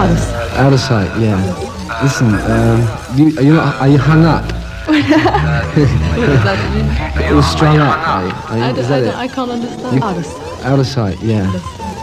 Out 0.00 0.10
of 0.10 0.18
sight. 0.18 0.56
Out 0.56 0.72
of 0.72 0.80
sight, 0.80 1.20
yeah. 1.20 2.00
Listen, 2.02 2.28
um, 2.34 2.80
you, 3.18 3.36
are, 3.38 3.42
you 3.42 3.52
not, 3.52 3.74
are 3.82 3.88
you 3.88 3.98
hung 3.98 4.24
up? 4.24 4.44
What 4.86 4.94
does 4.96 6.42
that 6.42 6.58
mean? 6.74 7.30
You're 7.30 7.42
strung 7.42 7.76
up, 7.78 7.98
are 8.08 8.24
you? 8.26 8.32
Are 8.32 8.56
you- 8.56 8.64
I, 8.64 8.70
is 8.70 8.88
don't, 8.88 9.04
that 9.04 9.14
I, 9.14 9.24
it? 9.24 9.30
I 9.30 9.34
can't 9.34 9.50
understand. 9.50 9.96
You- 9.96 10.02
Out 10.02 10.16
of 10.16 10.24
sight. 10.24 10.64
Out 10.64 10.78
of 10.78 10.86
sight, 10.86 11.20
yeah. 11.22 11.52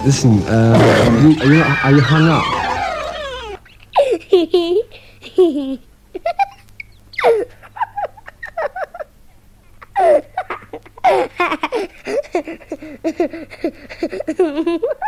Listen, 0.05 0.31
um, 0.47 0.79
you, 1.23 1.41
are, 1.41 1.47
you 1.47 1.57
not, 1.57 1.85
are 1.85 1.91
you 1.91 2.01
hung 2.01 2.27
up? 2.27 2.43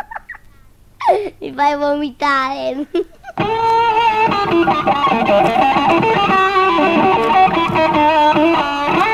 Mi 1.40 1.52
fai 1.52 1.76
vomitare. 1.76 2.86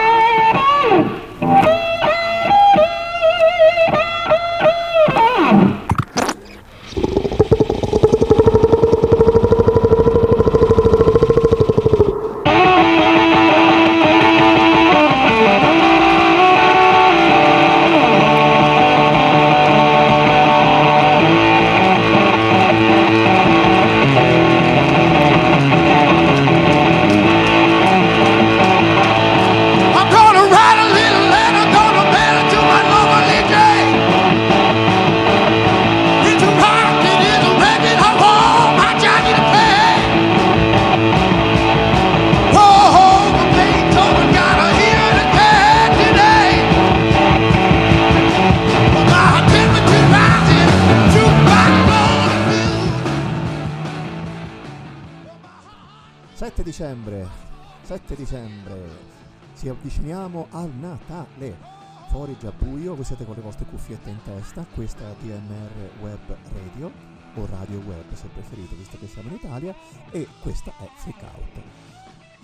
ci 59.56 59.68
avviciniamo 59.68 60.48
al 60.50 60.70
Natale. 60.70 61.74
Fuori 62.10 62.36
già 62.38 62.52
buio, 62.52 62.94
voi 62.94 63.04
siete 63.04 63.24
con 63.24 63.34
le 63.34 63.40
vostre 63.40 63.64
cuffiette 63.64 64.10
in 64.10 64.22
testa, 64.22 64.64
questa 64.74 65.08
è 65.08 65.14
DMR 65.20 65.90
Web 66.00 66.36
Radio, 66.52 66.92
o 67.34 67.46
Radio 67.46 67.78
Web 67.80 68.12
se 68.12 68.28
preferite, 68.28 68.74
visto 68.76 68.98
che 68.98 69.06
siamo 69.06 69.28
in 69.30 69.34
Italia, 69.34 69.74
e 70.10 70.28
questa 70.40 70.72
è 70.78 70.88
Freak 70.96 71.22
Out. 71.22 71.62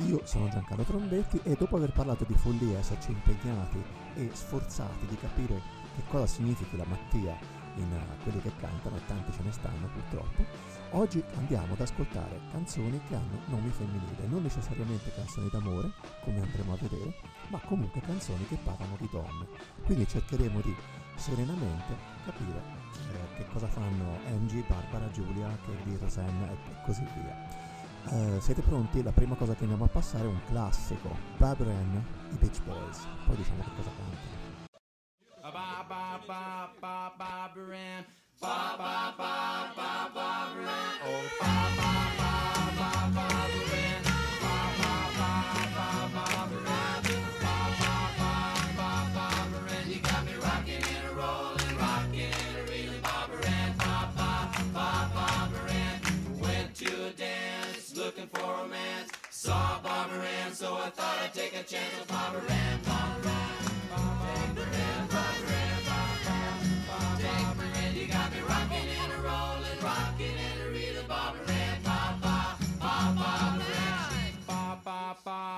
Io 0.08 0.22
sono 0.24 0.48
Giancarlo 0.48 0.84
Trombetti 0.84 1.38
e 1.44 1.54
dopo 1.54 1.76
aver 1.76 1.92
parlato 1.92 2.24
di 2.24 2.34
follia, 2.34 2.78
esserci 2.78 3.12
impegnati 3.12 3.82
e 4.14 4.30
sforzati 4.32 5.06
di 5.06 5.16
capire 5.16 5.60
che 5.94 6.02
cosa 6.08 6.26
significhi 6.26 6.76
la 6.76 6.86
mattia 6.86 7.36
in 7.76 7.92
eh, 7.92 8.22
quelli 8.22 8.40
che 8.40 8.52
cantano, 8.56 8.96
e 8.96 9.06
tanti 9.06 9.32
ce 9.32 9.42
ne 9.42 9.52
stanno 9.52 9.88
purtroppo, 9.92 10.44
oggi 10.92 11.22
andiamo 11.36 11.74
ad 11.74 11.80
ascoltare 11.80 12.40
canzoni 12.50 13.00
che 13.08 13.14
hanno 13.14 13.38
nomi 13.46 13.70
femminili, 13.70 14.26
non 14.28 14.42
necessariamente 14.42 15.12
canzoni 15.14 15.48
d'amore, 15.50 15.90
come 16.22 16.40
andremo 16.40 16.72
a 16.72 16.76
vedere, 16.80 17.14
ma 17.48 17.58
comunque 17.60 18.00
canzoni 18.00 18.46
che 18.46 18.58
parlano 18.62 18.96
di 18.98 19.08
donne. 19.10 19.46
Quindi 19.84 20.06
cercheremo 20.06 20.60
di 20.60 20.74
serenamente 21.16 21.96
capire 22.24 22.62
eh, 23.12 23.36
che 23.36 23.46
cosa 23.52 23.66
fanno 23.66 24.18
Angie, 24.26 24.64
Barbara, 24.66 25.10
Giulia, 25.10 25.56
Kelly, 25.64 25.96
Rosanna 25.98 26.50
e 26.50 26.56
così 26.84 27.04
via. 27.14 27.70
Eh, 28.10 28.40
siete 28.40 28.62
pronti? 28.62 29.02
La 29.02 29.12
prima 29.12 29.36
cosa 29.36 29.54
che 29.54 29.62
andiamo 29.62 29.84
a 29.84 29.88
passare 29.88 30.24
è 30.24 30.28
un 30.28 30.40
classico, 30.46 31.16
Barbara 31.36 31.70
Ann, 31.70 31.96
i 31.96 32.36
Beach 32.38 32.62
Boys. 32.64 33.06
Poi 33.26 33.36
diciamo 33.36 33.62
che 33.62 33.70
cosa 33.76 33.90
cantano. 33.96 34.40
Ba 38.42 38.74
ba 38.76 39.14
ba 39.14 39.14
ba 39.16 39.32
Ba 39.76 40.10
ba 40.10 40.10
ba 40.14 40.28
ba 40.66 40.78
Oh 41.06 41.24
ba 41.38 41.54
ba 41.78 41.92
ba 42.18 42.32
ba 42.50 42.80
Ba 42.80 42.90
ba 42.98 43.28
ba 44.78 44.94
ba 45.14 45.28
Barbara 46.16 46.82
Ba 47.38 47.56
ba 47.78 47.94
ba 48.18 48.34
ba 48.76 48.90
Barbara 49.14 49.76
You 49.86 50.00
got 50.00 50.26
me 50.26 50.34
rocking 50.42 50.82
and 50.82 51.06
a 51.06 51.14
rolling, 51.14 51.78
and 52.18 52.56
a 52.58 52.62
reeling 52.68 53.00
Barbara 53.00 53.58
Ba 53.78 54.10
ba 54.16 54.50
ba 54.74 54.88
Barbara 55.14 55.84
Went 56.42 56.74
to 56.74 56.90
a 57.06 57.10
dance 57.10 57.94
looking 57.96 58.26
for 58.26 58.42
romance 58.42 59.12
Saw 59.30 59.78
Barbara 59.82 60.26
Ann, 60.42 60.52
so 60.52 60.74
I 60.74 60.90
thought 60.90 61.18
I'd 61.22 61.32
take 61.32 61.54
a 61.54 61.62
chance 61.62 61.96
with 61.96 62.08
Barbara 62.08 62.50
Ann 62.50 62.80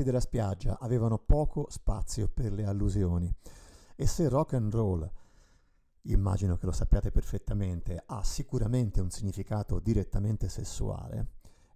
ragazzi 0.00 0.02
della 0.02 0.20
spiaggia 0.20 0.78
avevano 0.78 1.18
poco 1.18 1.66
spazio 1.68 2.28
per 2.28 2.52
le 2.52 2.64
allusioni 2.64 3.32
e 3.96 4.06
se 4.06 4.28
rock 4.28 4.54
and 4.54 4.72
roll, 4.72 5.08
immagino 6.02 6.56
che 6.56 6.66
lo 6.66 6.72
sappiate 6.72 7.10
perfettamente, 7.10 8.02
ha 8.06 8.24
sicuramente 8.24 9.00
un 9.00 9.10
significato 9.10 9.78
direttamente 9.78 10.48
sessuale 10.48 11.32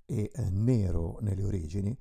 e 0.06 0.30
eh, 0.32 0.50
nero 0.50 1.18
nelle 1.20 1.44
origini, 1.44 1.96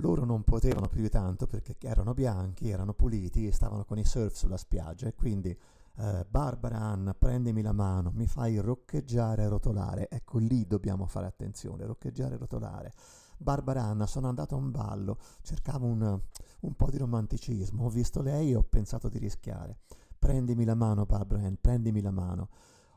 Loro 0.00 0.24
non 0.24 0.44
potevano 0.44 0.86
più 0.86 1.02
di 1.02 1.08
tanto 1.08 1.48
perché 1.48 1.74
erano 1.80 2.14
bianchi, 2.14 2.70
erano 2.70 2.94
puliti 2.94 3.48
e 3.48 3.52
stavano 3.52 3.84
con 3.84 3.98
i 3.98 4.04
surf 4.04 4.32
sulla 4.32 4.56
spiaggia 4.56 5.08
e 5.08 5.14
quindi 5.14 5.50
eh, 5.50 6.24
Barbara 6.28 6.78
Ann, 6.78 7.10
prendimi 7.18 7.62
la 7.62 7.72
mano, 7.72 8.12
mi 8.14 8.28
fai 8.28 8.58
roccheggiare 8.58 9.42
e 9.42 9.48
rotolare. 9.48 10.08
Ecco 10.08 10.38
lì 10.38 10.68
dobbiamo 10.68 11.06
fare 11.06 11.26
attenzione, 11.26 11.84
roccheggiare 11.84 12.36
e 12.36 12.38
rotolare. 12.38 12.92
Barbara 13.38 13.84
Anna, 13.84 14.06
sono 14.06 14.28
andato 14.28 14.54
a 14.54 14.58
un 14.58 14.70
ballo, 14.70 15.18
cercavo 15.42 15.86
un, 15.86 16.20
un 16.60 16.74
po' 16.74 16.90
di 16.90 16.98
romanticismo, 16.98 17.84
ho 17.84 17.88
visto 17.88 18.20
lei 18.20 18.50
e 18.50 18.56
ho 18.56 18.62
pensato 18.62 19.08
di 19.08 19.18
rischiare. 19.18 19.78
Prendimi 20.18 20.64
la 20.64 20.74
mano, 20.74 21.06
Barbara 21.06 21.46
Ann, 21.46 21.54
prendimi 21.60 22.00
la 22.00 22.10
mano. 22.10 22.48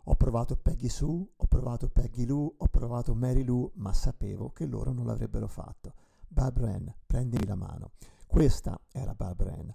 Ho 0.06 0.16
provato 0.16 0.58
Peggy 0.58 0.90
Sue, 0.90 1.28
ho 1.36 1.46
provato 1.46 1.88
Peggy 1.88 2.26
Lou, 2.26 2.52
ho 2.58 2.68
provato 2.68 3.14
Mary 3.14 3.44
Lou, 3.44 3.72
ma 3.76 3.94
sapevo 3.94 4.50
che 4.52 4.66
loro 4.66 4.92
non 4.92 5.06
l'avrebbero 5.06 5.48
fatto. 5.48 5.94
Barbara 6.28 6.74
Ann, 6.74 6.88
prendimi 7.06 7.46
la 7.46 7.56
mano. 7.56 7.92
Questa 8.26 8.80
era 8.92 9.14
Barbara 9.14 9.54
Ann. 9.54 9.70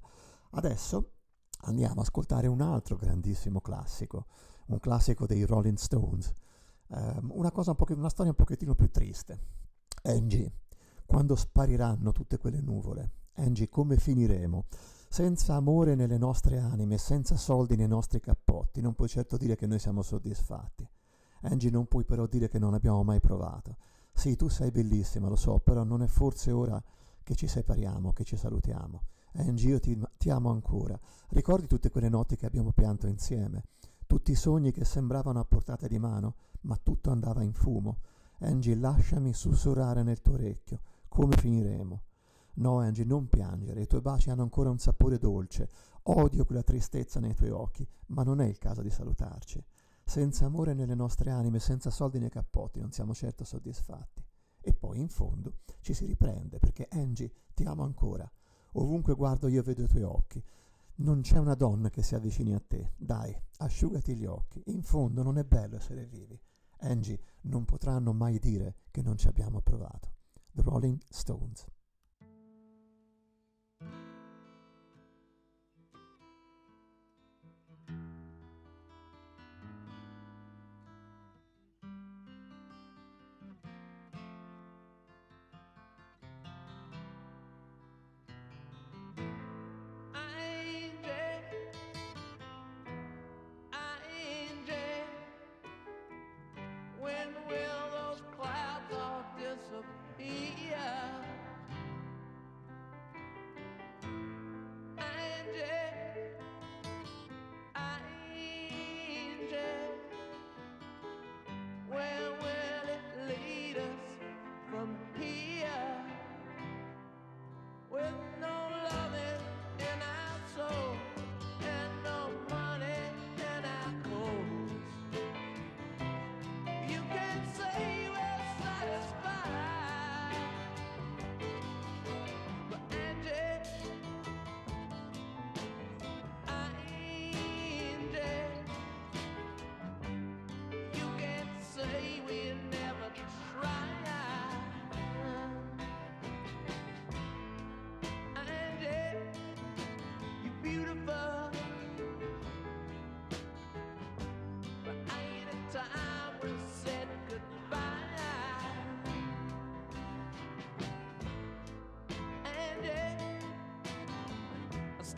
Adesso 0.51 1.13
andiamo 1.61 2.01
ad 2.01 2.07
ascoltare 2.07 2.49
un 2.49 2.61
altro 2.61 2.97
grandissimo 2.97 3.61
classico, 3.61 4.27
un 4.67 4.81
classico 4.81 5.27
dei 5.27 5.45
Rolling 5.45 5.77
Stones. 5.77 6.33
Um, 6.89 7.31
una, 7.35 7.53
un 7.55 7.75
una 7.89 8.09
storia 8.09 8.33
un 8.33 8.37
pochettino 8.37 8.75
più 8.75 8.91
triste. 8.91 9.39
Angie, 10.07 10.53
quando 11.05 11.35
spariranno 11.35 12.13
tutte 12.13 12.39
quelle 12.39 12.61
nuvole? 12.61 13.11
Angie, 13.35 13.69
come 13.69 13.97
finiremo? 13.97 14.67
Senza 15.09 15.55
amore 15.55 15.97
nelle 15.97 16.17
nostre 16.17 16.59
anime, 16.59 16.97
senza 16.97 17.37
soldi 17.37 17.75
nei 17.75 17.89
nostri 17.89 18.21
cappotti, 18.21 18.81
non 18.81 18.95
puoi 18.95 19.09
certo 19.09 19.37
dire 19.37 19.57
che 19.57 19.67
noi 19.67 19.81
siamo 19.81 20.03
soddisfatti. 20.03 20.89
Angie, 21.43 21.71
non 21.71 21.87
puoi 21.87 22.05
però 22.05 22.27
dire 22.27 22.49
che 22.49 22.61
non 22.61 22.75
abbiamo 22.75 23.03
mai 23.03 23.19
provato. 23.19 23.79
Sì, 24.13 24.37
tu 24.37 24.49
sei 24.49 24.71
bellissima, 24.71 25.29
lo 25.29 25.35
so, 25.35 25.59
però 25.59 25.83
non 25.83 26.03
è 26.03 26.07
forse 26.07 26.53
ora 26.53 26.81
che 27.25 27.35
ci 27.35 27.49
separiamo, 27.49 28.13
che 28.13 28.23
ci 28.23 28.37
salutiamo. 28.37 29.03
Angie, 29.33 29.69
io 29.71 29.81
ti, 29.81 30.01
ti 30.19 30.31
amo 30.31 30.51
ancora. 30.51 30.99
Ricordi 31.31 31.67
tutte 31.67 31.91
quelle 31.91 32.09
notti 32.09 32.37
che 32.37 32.47
abbiamo 32.47 32.71
pianto 32.71 33.09
insieme? 33.09 33.65
Tutti 34.07 34.31
i 34.31 34.37
sogni 34.37 34.71
che 34.71 34.85
sembravano 34.85 35.41
a 35.41 35.45
portata 35.45 35.89
di 35.89 35.99
mano, 35.99 36.37
ma 36.61 36.79
tutto 36.81 37.11
andava 37.11 37.43
in 37.43 37.53
fumo. 37.53 37.99
Angie, 38.41 38.75
lasciami 38.75 39.33
sussurrare 39.33 40.03
nel 40.03 40.21
tuo 40.21 40.35
orecchio. 40.35 40.81
Come 41.09 41.37
finiremo? 41.37 42.03
No, 42.55 42.79
Angie, 42.79 43.05
non 43.05 43.29
piangere, 43.29 43.83
i 43.83 43.87
tuoi 43.87 44.01
baci 44.01 44.31
hanno 44.31 44.43
ancora 44.43 44.71
un 44.71 44.79
sapore 44.79 45.19
dolce. 45.19 45.71
Odio 46.05 46.45
quella 46.45 46.63
tristezza 46.63 47.21
nei 47.21 47.35
tuoi 47.35 47.51
occhi, 47.51 47.87
ma 48.09 48.23
non 48.23 48.41
è 48.41 48.47
il 48.47 48.59
caso 48.59 48.83
di 48.83 48.91
salutarci. 48.91 49.65
Senza 50.05 50.47
amore 50.47 50.73
nelle 50.73 50.95
nostre 50.95 51.31
anime, 51.31 51.59
senza 51.59 51.91
soldi 51.91 52.19
nei 52.19 52.31
cappotti, 52.31 52.81
non 52.81 52.93
siamo 52.93 53.13
certo 53.13 53.45
soddisfatti. 53.45 54.25
E 54.61 54.73
poi, 54.73 55.01
in 55.01 55.09
fondo, 55.09 55.59
ci 55.81 55.95
si 55.95 56.07
riprende, 56.07 56.59
perché 56.59 56.87
Angie, 56.91 57.33
ti 57.55 57.65
amo 57.65 57.83
ancora. 57.83 58.31
Ovunque 58.73 59.15
guardo 59.15 59.49
io 59.49 59.63
vedo 59.63 59.83
i 59.83 59.89
tuoi 59.89 60.03
occhi. 60.03 60.43
Non 60.97 61.21
c'è 61.23 61.39
una 61.39 61.55
donna 61.55 61.91
che 61.91 62.03
si 62.03 62.15
avvicini 62.15 62.55
a 62.55 62.61
te. 62.61 62.93
Dai, 62.97 63.35
asciugati 63.59 64.15
gli 64.15 64.27
occhi. 64.27 64.63
In 64.67 64.83
fondo 64.83 65.23
non 65.23 65.39
è 65.39 65.45
bello 65.45 65.77
essere 65.77 66.07
vivi. 66.07 66.39
Angie, 66.87 67.21
non 67.43 67.65
potranno 67.65 68.13
mai 68.13 68.39
dire 68.39 68.77
che 68.91 69.03
non 69.03 69.17
ci 69.17 69.27
abbiamo 69.29 69.61
provato. 69.61 70.15
The 70.53 70.63
Rolling 70.63 71.01
Stones. 71.09 71.67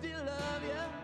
still 0.00 0.24
love 0.24 0.62
you. 0.62 0.97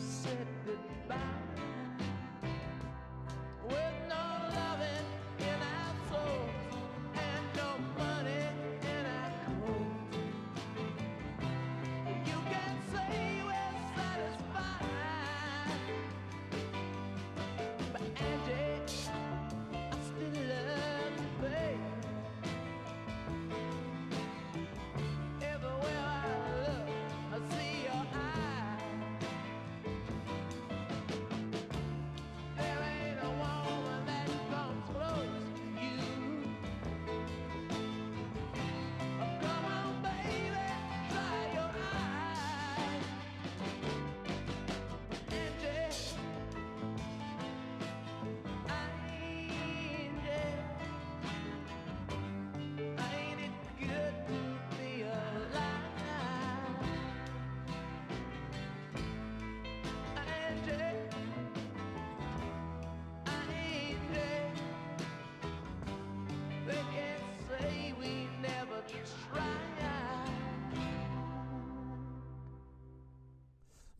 said 0.00 0.46
goodbye. 0.64 1.39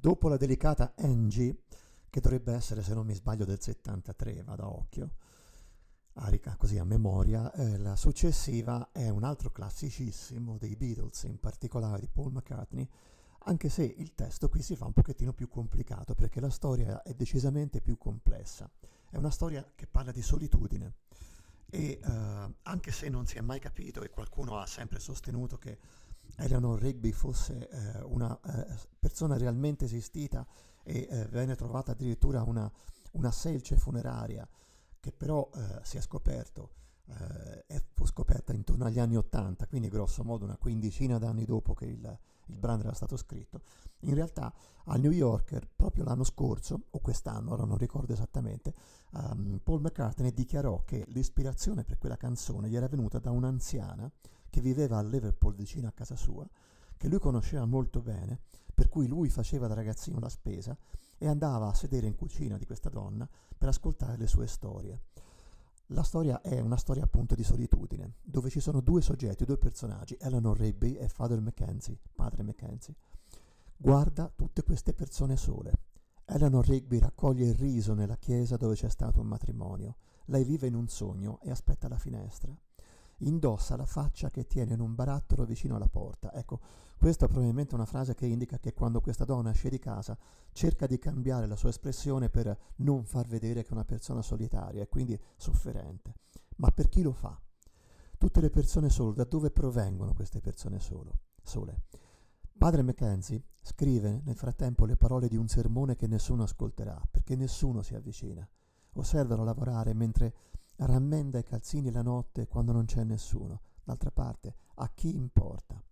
Dopo 0.01 0.29
la 0.29 0.39
delicata 0.39 0.95
Angie, 0.97 1.65
che 2.09 2.21
dovrebbe 2.21 2.55
essere, 2.55 2.83
se 2.83 2.95
non 2.95 3.05
mi 3.05 3.13
sbaglio, 3.13 3.45
del 3.45 3.61
73, 3.61 4.43
vado 4.45 4.63
a 4.63 4.71
occhio, 4.71 5.11
a 6.15 6.29
rica- 6.29 6.57
così 6.57 6.79
a 6.79 6.85
memoria, 6.85 7.53
eh, 7.53 7.77
la 7.77 7.97
successiva 7.97 8.93
è 8.93 9.11
un 9.11 9.25
altro 9.25 9.51
classicissimo 9.51 10.57
dei 10.57 10.75
Beatles, 10.75 11.25
in 11.25 11.39
particolare 11.39 12.01
di 12.01 12.09
Paul 12.09 12.33
McCartney, 12.33 12.89
anche 13.41 13.69
se 13.69 13.83
il 13.85 14.15
testo 14.15 14.49
qui 14.49 14.63
si 14.63 14.75
fa 14.75 14.87
un 14.87 14.95
pochettino 14.95 15.35
più 15.35 15.49
complicato 15.49 16.15
perché 16.15 16.41
la 16.41 16.49
storia 16.49 17.03
è 17.03 17.13
decisamente 17.13 17.83
più 17.83 17.99
complessa. 17.99 18.71
È 19.11 19.19
una 19.19 19.31
storia 19.31 19.71
che 19.75 19.87
parla 19.87 20.13
di 20.13 20.23
solitudine 20.23 20.95
e 21.69 22.01
eh, 22.03 22.55
anche 22.63 22.91
se 22.91 23.11
non 23.11 23.27
si 23.27 23.37
è 23.37 23.43
mai 23.43 23.61
capito 23.61 24.03
e 24.03 24.09
qualcuno 24.09 24.59
ha 24.59 24.67
sempre 24.67 24.99
sostenuto 24.99 25.59
che 25.59 25.79
Eleanor 26.37 26.81
Rigby 26.81 27.13
fosse 27.13 27.69
eh, 27.69 28.03
una 28.03 28.39
eh, 28.41 28.77
persona 28.99 29.37
realmente 29.37 29.85
esistita 29.85 30.47
e 30.83 31.07
eh, 31.11 31.27
venne 31.27 31.57
trovata 31.57 31.93
addirittura 31.93 32.43
una, 32.43 32.71
una 33.13 33.31
selce 33.31 33.77
funeraria 33.77 34.49
che 34.99 35.13
però 35.13 35.49
eh, 35.55 35.81
si 35.83 35.97
è 35.97 36.01
scoperto 36.01 36.79
eh, 37.69 37.83
fu 37.95 38.07
scoperta 38.07 38.53
intorno 38.53 38.85
agli 38.85 38.99
anni 38.99 39.17
80, 39.17 39.67
quindi 39.67 39.89
grosso 39.89 40.25
modo 40.25 40.45
una 40.45 40.57
quindicina 40.57 41.19
d'anni 41.19 41.45
dopo 41.45 41.75
che 41.75 41.87
il, 41.87 42.19
il 42.47 42.57
brano 42.57 42.83
era 42.83 42.93
stato 42.93 43.17
scritto. 43.17 43.63
In 44.01 44.15
realtà 44.15 44.53
al 44.85 45.01
New 45.01 45.11
Yorker, 45.11 45.69
proprio 45.75 46.05
l'anno 46.05 46.25
scorso, 46.25 46.87
o 46.91 46.99
quest'anno, 47.01 47.53
ora 47.53 47.65
non 47.65 47.77
ricordo 47.77 48.13
esattamente, 48.13 48.75
um, 49.13 49.61
Paul 49.63 49.81
McCartney 49.81 50.33
dichiarò 50.33 50.83
che 50.85 51.05
l'ispirazione 51.09 51.85
per 51.85 51.99
quella 51.99 52.17
canzone 52.17 52.69
gli 52.69 52.77
era 52.77 52.89
venuta 52.89 53.19
da 53.19 53.31
un'anziana 53.31 54.11
che 54.51 54.61
viveva 54.61 54.99
a 54.99 55.03
Liverpool 55.03 55.55
vicino 55.55 55.89
a 55.89 55.93
casa 55.93 56.17
sua, 56.17 56.47
che 56.97 57.09
lui 57.09 57.19
conosceva 57.19 57.65
molto 57.65 58.03
bene, 58.03 58.41
per 58.75 58.89
cui 58.89 59.07
lui 59.07 59.31
faceva 59.31 59.67
da 59.67 59.75
ragazzino 59.75 60.19
la 60.19 60.29
spesa 60.29 60.77
e 61.17 61.27
andava 61.27 61.69
a 61.69 61.75
sedere 61.75 62.07
in 62.07 62.15
cucina 62.15 62.59
di 62.59 62.67
questa 62.67 62.91
donna 62.91 63.29
per 63.57 63.69
ascoltare 63.69 64.19
le 64.19 64.27
sue 64.27 64.47
storie. 64.47 65.01
La 65.93 66.03
storia 66.03 66.41
è 66.41 66.61
una 66.61 66.77
storia 66.77 67.05
appunto 67.05 67.35
di 67.35 67.43
solitudine, 67.43 68.15
dove 68.23 68.49
ci 68.49 68.61
sono 68.61 68.81
due 68.81 69.03
soggetti, 69.03 69.45
due 69.45 69.59
personaggi, 69.59 70.17
Eleanor 70.21 70.59
Rigby 70.59 70.95
e 70.95 71.09
Father 71.09 71.41
Mackenzie, 71.41 71.99
padre 72.15 72.43
Mackenzie. 72.43 72.95
Guarda 73.77 74.31
tutte 74.35 74.63
queste 74.63 74.93
persone 74.93 75.37
sole. 75.37 75.73
Eleanor 76.27 76.67
Rigby 76.67 76.99
raccoglie 76.99 77.47
il 77.47 77.55
riso 77.55 77.95
nella 77.95 78.17
chiesa 78.17 78.57
dove 78.57 78.75
c'è 78.75 78.89
stato 78.89 79.21
un 79.21 79.27
matrimonio. 79.27 79.97
Lei 80.27 80.45
vive 80.45 80.69
in 80.69 80.75
un 80.75 80.87
sogno 80.87 81.41
e 81.41 81.51
aspetta 81.51 81.89
la 81.89 81.99
finestra 81.99 82.57
indossa 83.21 83.77
la 83.77 83.87
faccia 83.87 84.31
che 84.31 84.47
tiene 84.47 84.75
in 84.75 84.81
un 84.81 84.95
barattolo 84.95 85.45
vicino 85.45 85.77
alla 85.77 85.89
porta. 85.89 86.33
Ecco, 86.33 86.61
questa 86.97 87.25
è 87.25 87.29
probabilmente 87.29 87.75
una 87.75 87.87
frase 87.87 88.15
che 88.15 88.27
indica 88.27 88.59
che 88.59 88.75
quando 88.75 89.01
questa 89.01 89.25
donna 89.25 89.51
esce 89.51 89.71
di 89.71 89.79
casa 89.79 90.17
cerca 90.53 90.87
di 90.87 90.99
cambiare 90.99 91.47
la 91.47 91.57
sua 91.57 91.71
espressione 91.71 92.29
per 92.29 92.57
non 92.77 93.05
far 93.05 93.27
vedere 93.27 93.63
che 93.63 93.71
è 93.71 93.73
una 93.73 93.85
persona 93.85 94.23
solitaria 94.23 94.83
e 94.83 94.89
quindi 94.89 95.19
sofferente. 95.37 96.15
Ma 96.57 96.71
per 96.71 96.89
chi 96.89 97.03
lo 97.03 97.13
fa? 97.13 97.41
Tutte 98.19 98.41
le 98.41 98.51
persone 98.51 98.91
sole, 98.91 99.15
da 99.15 99.25
dove 99.25 99.51
provengono 99.51 100.13
queste 100.13 100.41
persone 100.41 100.79
solo, 100.79 101.21
sole? 101.43 101.85
Padre 102.59 102.83
Mackenzie 102.83 103.45
scrive 103.63 104.21
nel 104.23 104.37
frattempo 104.37 104.85
le 104.85 104.97
parole 104.97 105.29
di 105.29 105.37
un 105.37 105.49
sermone 105.49 105.97
che 105.97 106.07
nessuno 106.07 106.43
ascolterà, 106.43 107.01
perché 107.11 107.35
nessuno 107.35 107.81
si 107.81 107.95
avvicina. 107.95 108.47
Osservano 108.95 109.45
lavorare 109.45 109.95
mentre 109.95 110.35
rammenda 110.87 111.39
i 111.39 111.45
calzini 111.45 111.91
la 111.91 112.03
notte 112.03 112.47
quando 112.47 112.73
non 112.73 112.85
c'è 112.85 113.05
nessuno. 113.05 113.61
D'altra 113.85 114.11
parte, 114.11 114.55
a 114.77 114.89
chi 114.95 115.15
importa? 115.15 115.83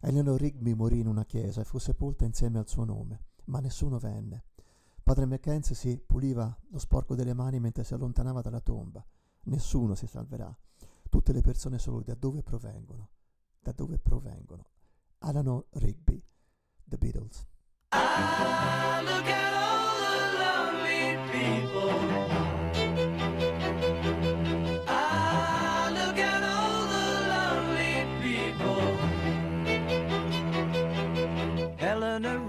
Eleanor 0.00 0.40
Rigby 0.40 0.74
morì 0.74 1.00
in 1.00 1.06
una 1.06 1.24
chiesa 1.24 1.60
e 1.60 1.64
fu 1.64 1.78
sepolta 1.78 2.24
insieme 2.24 2.58
al 2.58 2.68
suo 2.68 2.84
nome, 2.84 3.24
ma 3.46 3.60
nessuno 3.60 3.98
venne. 3.98 4.44
Padre 5.02 5.26
Mackenzie 5.26 5.74
si 5.74 5.98
puliva 5.98 6.54
lo 6.68 6.78
sporco 6.78 7.14
delle 7.14 7.32
mani 7.32 7.58
mentre 7.58 7.82
si 7.84 7.94
allontanava 7.94 8.42
dalla 8.42 8.60
tomba. 8.60 9.04
Nessuno 9.44 9.94
si 9.94 10.06
salverà. 10.06 10.54
Tutte 11.08 11.32
le 11.32 11.40
persone 11.40 11.78
solo 11.78 12.02
da 12.02 12.14
dove 12.14 12.42
provengono? 12.42 13.08
Da 13.60 13.72
dove 13.72 13.98
provengono? 13.98 14.66
Eleanor 15.20 15.66
Rigby, 15.70 16.22
The 16.84 16.98
Beatles. 16.98 17.46
Ah, 17.88 19.00
look 19.02 19.26
at 19.26 19.54
all 19.54 19.96
the 20.06 20.36
lonely 20.38 21.16
people. 21.30 22.37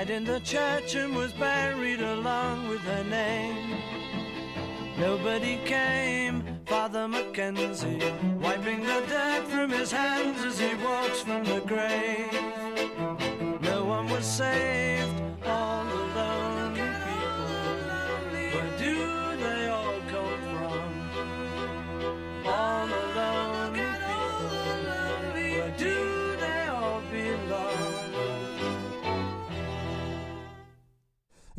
died 0.00 0.10
in 0.10 0.24
the 0.24 0.40
church 0.40 0.94
and 0.94 1.14
was 1.14 1.32
buried 1.32 2.00
along 2.00 2.68
with 2.68 2.80
her 2.80 3.04
name. 3.04 3.76
Nobody 4.98 5.58
came, 5.64 6.42
Father 6.66 7.06
Mackenzie, 7.06 8.00
wiping 8.40 8.80
the 8.80 9.02
dirt 9.08 9.46
from 9.48 9.70
his 9.70 9.92
hands 9.92 10.42
as 10.42 10.58
he 10.58 10.74
walks 10.84 11.20
from 11.20 11.44
the 11.44 11.60
grave. 11.66 12.09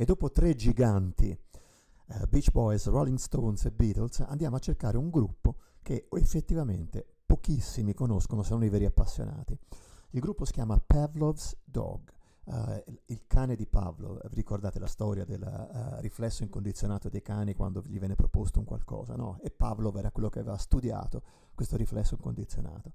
E 0.02 0.06
dopo 0.06 0.32
tre 0.32 0.56
giganti, 0.56 1.30
eh, 1.30 2.28
Beach 2.28 2.50
Boys, 2.50 2.88
Rolling 2.88 3.20
Stones 3.20 3.66
e 3.66 3.72
Beatles, 3.72 4.22
andiamo 4.22 4.56
a 4.56 4.60
cercare 4.60 4.98
un 4.98 5.12
gruppo 5.12 5.58
che 5.84 6.08
effettivamente 6.14 7.06
pochissimi 7.24 7.94
conoscono, 7.94 8.42
se 8.42 8.54
non 8.54 8.64
i 8.64 8.70
veri 8.70 8.86
appassionati. 8.86 9.56
Il 10.10 10.20
gruppo 10.20 10.44
si 10.44 10.54
chiama 10.54 10.82
Pavlov's 10.84 11.56
Dog, 11.64 12.12
eh, 12.46 12.84
il- 13.06 13.28
cane 13.28 13.56
di 13.56 13.68
Pavlov. 13.68 14.28
Vi 14.28 14.34
ricordate 14.38 14.80
la 14.80 14.88
storia 14.88 15.24
del 15.24 15.44
eh, 15.44 16.02
riflesso 16.02 16.42
incondizionato 16.42 17.08
dei 17.08 17.22
cani 17.22 17.54
quando 17.54 17.84
gli 17.86 18.00
viene 18.00 18.16
proposto 18.16 18.58
un 18.58 18.66
qualcosa, 18.66 19.16
no? 19.16 19.38
E 19.44 19.52
Pavlov 19.52 19.98
era 19.98 20.10
quello 20.10 20.30
che 20.30 20.40
aveva 20.40 20.58
studiato 20.58 21.22
questo 21.54 21.78
riflesso 21.78 22.16
incondizionato. 22.16 22.92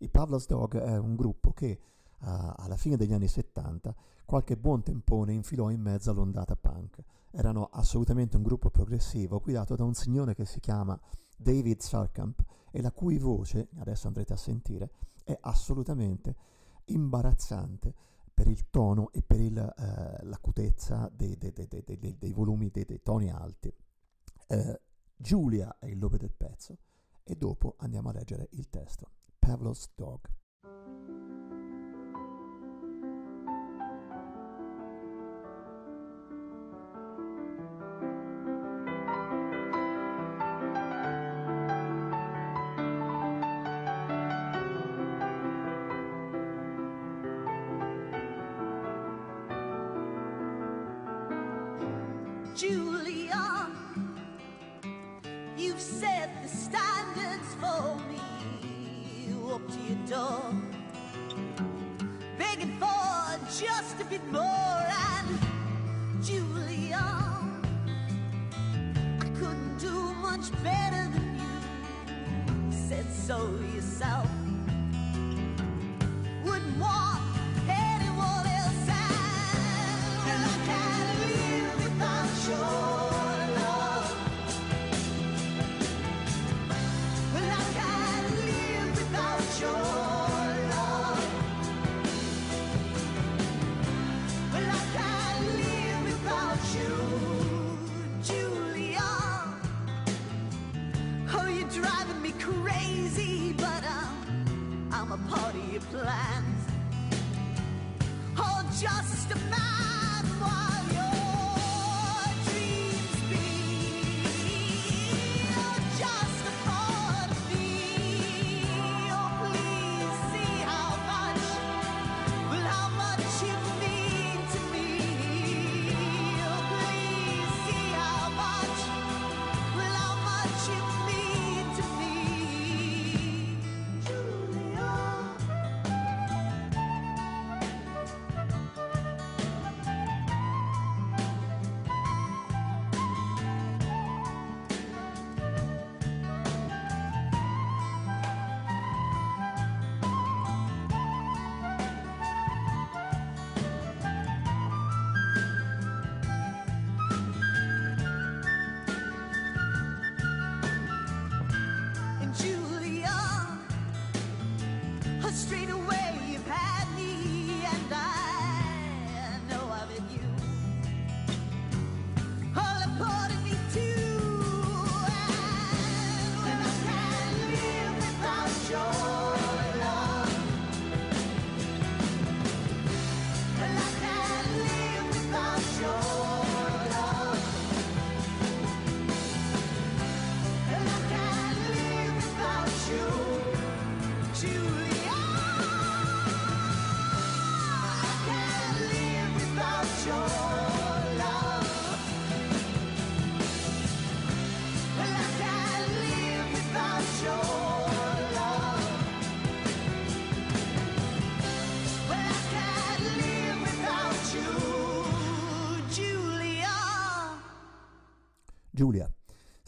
I 0.00 0.10
Pavlov's 0.10 0.46
Dog 0.46 0.76
è 0.76 0.98
un 0.98 1.16
gruppo 1.16 1.54
che 1.54 1.80
alla 2.24 2.76
fine 2.76 2.96
degli 2.96 3.12
anni 3.12 3.28
70 3.28 3.94
qualche 4.24 4.56
buon 4.56 4.82
tempone 4.82 5.32
infilò 5.32 5.70
in 5.70 5.80
mezzo 5.80 6.10
all'ondata 6.10 6.56
punk. 6.56 7.02
Erano 7.32 7.68
assolutamente 7.70 8.36
un 8.36 8.42
gruppo 8.42 8.70
progressivo 8.70 9.40
guidato 9.40 9.74
da 9.74 9.84
un 9.84 9.94
signore 9.94 10.34
che 10.34 10.44
si 10.44 10.60
chiama 10.60 10.98
David 11.36 11.80
Sarkamp 11.80 12.42
e 12.70 12.80
la 12.80 12.92
cui 12.92 13.18
voce, 13.18 13.68
adesso 13.78 14.06
andrete 14.06 14.32
a 14.32 14.36
sentire, 14.36 14.90
è 15.24 15.36
assolutamente 15.42 16.34
imbarazzante 16.86 17.94
per 18.32 18.46
il 18.48 18.70
tono 18.70 19.10
e 19.12 19.22
per 19.22 19.40
il, 19.40 19.58
eh, 19.58 20.24
l'acutezza 20.24 21.10
dei, 21.14 21.36
dei, 21.36 21.52
dei, 21.52 22.16
dei, 22.18 22.32
volumi, 22.32 22.70
dei, 22.70 22.84
dei 22.84 23.02
toni 23.02 23.30
alti. 23.30 23.72
Eh, 24.46 24.80
Giulia 25.14 25.76
è 25.78 25.86
il 25.86 25.98
nome 25.98 26.16
del 26.16 26.32
pezzo 26.32 26.78
e 27.22 27.36
dopo 27.36 27.74
andiamo 27.78 28.08
a 28.08 28.12
leggere 28.12 28.48
il 28.52 28.68
testo. 28.70 29.10
Pavlov's 29.38 29.90
Dog. 29.94 30.41
Much 70.36 70.50
better 70.62 71.10
than 71.12 71.38
you. 71.38 72.72
Said 72.88 73.04
so 73.12 73.50
yourself. 73.74 74.41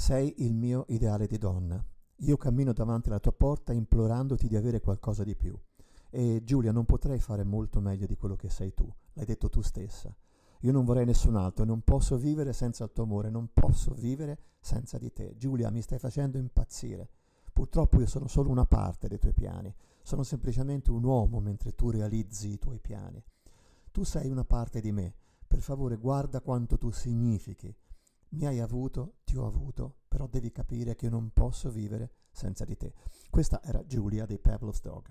Sei 0.05 0.35
il 0.45 0.53
mio 0.53 0.85
ideale 0.89 1.27
di 1.27 1.39
donna. 1.39 1.83
Io 2.17 2.37
cammino 2.37 2.75
davanti 2.75 3.09
alla 3.09 3.21
tua 3.21 3.33
porta 3.33 3.73
implorandoti 3.73 4.49
di 4.49 4.55
avere 4.55 4.83
qualcosa 4.83 5.25
di 5.25 5.35
più. 5.35 5.59
E 6.11 6.43
Giulia, 6.45 6.73
non 6.73 6.85
potrei 6.85 7.19
fare 7.21 7.43
molto 7.43 7.81
meglio 7.81 8.05
di 8.05 8.15
quello 8.15 8.37
che 8.37 8.51
sei 8.51 8.75
tu, 8.75 8.87
l'hai 9.15 9.25
detto 9.25 9.49
tu 9.49 9.63
stessa. 9.63 10.15
Io 10.61 10.73
non 10.73 10.85
vorrei 10.85 11.07
nessun 11.07 11.37
altro, 11.37 11.65
non 11.65 11.81
posso 11.81 12.19
vivere 12.19 12.53
senza 12.53 12.85
il 12.85 12.93
tuo 12.93 13.05
amore, 13.05 13.31
non 13.31 13.49
posso 13.55 13.95
vivere 13.95 14.39
senza 14.61 14.99
di 14.99 15.11
te. 15.11 15.37
Giulia, 15.39 15.71
mi 15.71 15.81
stai 15.81 15.99
facendo 15.99 16.37
impazzire. 16.37 17.09
Purtroppo 17.51 17.99
io 17.99 18.07
sono 18.07 18.29
solo 18.29 18.51
una 18.51 18.67
parte 18.67 19.09
dei 19.09 19.19
tuoi 19.19 19.33
piani, 19.33 19.75
sono 20.03 20.23
semplicemente 20.23 20.91
un 20.91 21.03
uomo 21.03 21.41
mentre 21.41 21.75
tu 21.75 21.89
realizzi 21.89 22.51
i 22.51 22.59
tuoi 22.59 22.79
piani. 22.79 23.25
Tu 23.91 24.03
sei 24.03 24.29
una 24.29 24.45
parte 24.45 24.83
di 24.83 24.93
me, 24.93 25.15
per 25.47 25.63
favore 25.63 25.97
guarda 25.97 26.43
quanto 26.43 26.77
tu 26.77 26.91
significhi. 26.91 27.75
Mi 28.35 28.47
hai 28.47 28.59
avuto, 28.59 29.19
ti 29.23 29.37
ho 29.37 29.47
avuto, 29.47 29.99
però 30.09 30.27
devi 30.27 30.51
capire 30.51 30.97
che 30.97 31.05
io 31.05 31.13
non 31.13 31.31
posso 31.33 31.71
vivere 31.71 32.11
senza 32.33 32.65
di 32.65 32.77
te. 32.77 32.93
Questa 33.31 33.63
era 33.63 33.87
Giulia 33.87 34.27
dei 34.27 34.41
Pavlov's 34.41 34.81
Dog. 34.81 35.07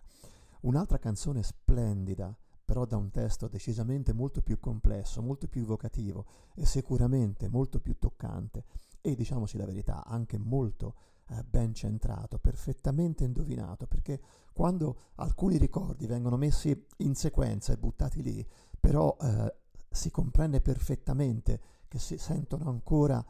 Un'altra 0.64 0.98
canzone 0.98 1.42
splendida, 1.42 2.38
però 2.66 2.86
da 2.86 2.98
un 2.98 3.12
testo 3.12 3.48
decisamente 3.48 4.12
molto 4.12 4.42
più 4.42 4.60
complesso, 4.60 5.22
molto 5.22 5.48
più 5.48 5.62
evocativo 5.62 6.26
e 6.54 6.66
sicuramente 6.66 7.48
molto 7.48 7.80
più 7.80 7.98
toccante 7.98 8.66
e, 9.00 9.16
diciamoci 9.16 9.58
la 9.58 9.66
verità, 9.66 10.04
anche 10.04 10.38
molto 10.38 10.96
eh, 11.30 11.46
ben 11.46 11.74
centrato, 11.74 12.40
perfettamente 12.40 13.24
indovinato, 13.24 13.88
perché 13.88 14.20
quando 14.52 14.98
alcuni 15.16 15.58
ricordi 15.58 16.08
vengono 16.08 16.36
messi 16.36 16.88
in 16.98 17.16
sequenza 17.16 17.72
e 17.72 17.78
buttati 17.78 18.22
lì, 18.22 18.46
però 18.78 19.16
eh, 19.22 19.56
si 19.90 20.12
comprende 20.12 20.60
perfettamente 20.60 21.62
che 21.94 22.00
si 22.00 22.18
sentono 22.18 22.72
ancora 22.72 23.24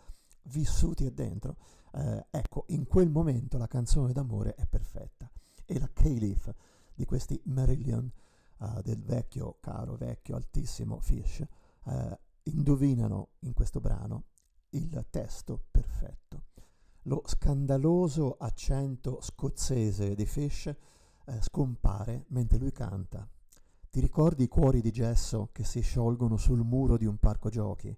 vissuti 0.43 1.05
e 1.05 1.11
dentro. 1.11 1.57
Eh, 1.91 2.27
ecco, 2.29 2.63
in 2.67 2.87
quel 2.87 3.09
momento 3.09 3.57
la 3.57 3.67
canzone 3.67 4.13
d'amore 4.13 4.55
è 4.55 4.65
perfetta. 4.65 5.29
E 5.65 5.77
la 5.77 5.89
K-Leaf 5.91 6.49
di 6.93 7.03
questi 7.03 7.41
Marillion, 7.47 8.09
eh, 8.61 8.81
del 8.81 9.03
vecchio, 9.03 9.57
caro, 9.59 9.97
vecchio, 9.97 10.37
altissimo 10.37 11.01
Fish, 11.01 11.41
eh, 11.87 12.19
indovinano 12.43 13.31
in 13.39 13.51
questo 13.51 13.81
brano 13.81 14.27
il 14.69 15.07
testo 15.09 15.65
perfetto. 15.69 16.45
Lo 17.07 17.21
scandaloso 17.25 18.37
accento 18.39 19.19
scozzese 19.19 20.15
di 20.15 20.25
Fish 20.25 20.67
eh, 20.67 21.41
scompare 21.41 22.23
mentre 22.29 22.59
lui 22.59 22.71
canta. 22.71 23.27
Ti 23.89 23.99
ricordi 23.99 24.43
i 24.43 24.47
cuori 24.47 24.79
di 24.79 24.91
gesso 24.91 25.49
che 25.51 25.65
si 25.65 25.81
sciolgono 25.81 26.37
sul 26.37 26.63
muro 26.63 26.95
di 26.95 27.05
un 27.05 27.17
parco 27.17 27.49
giochi? 27.49 27.93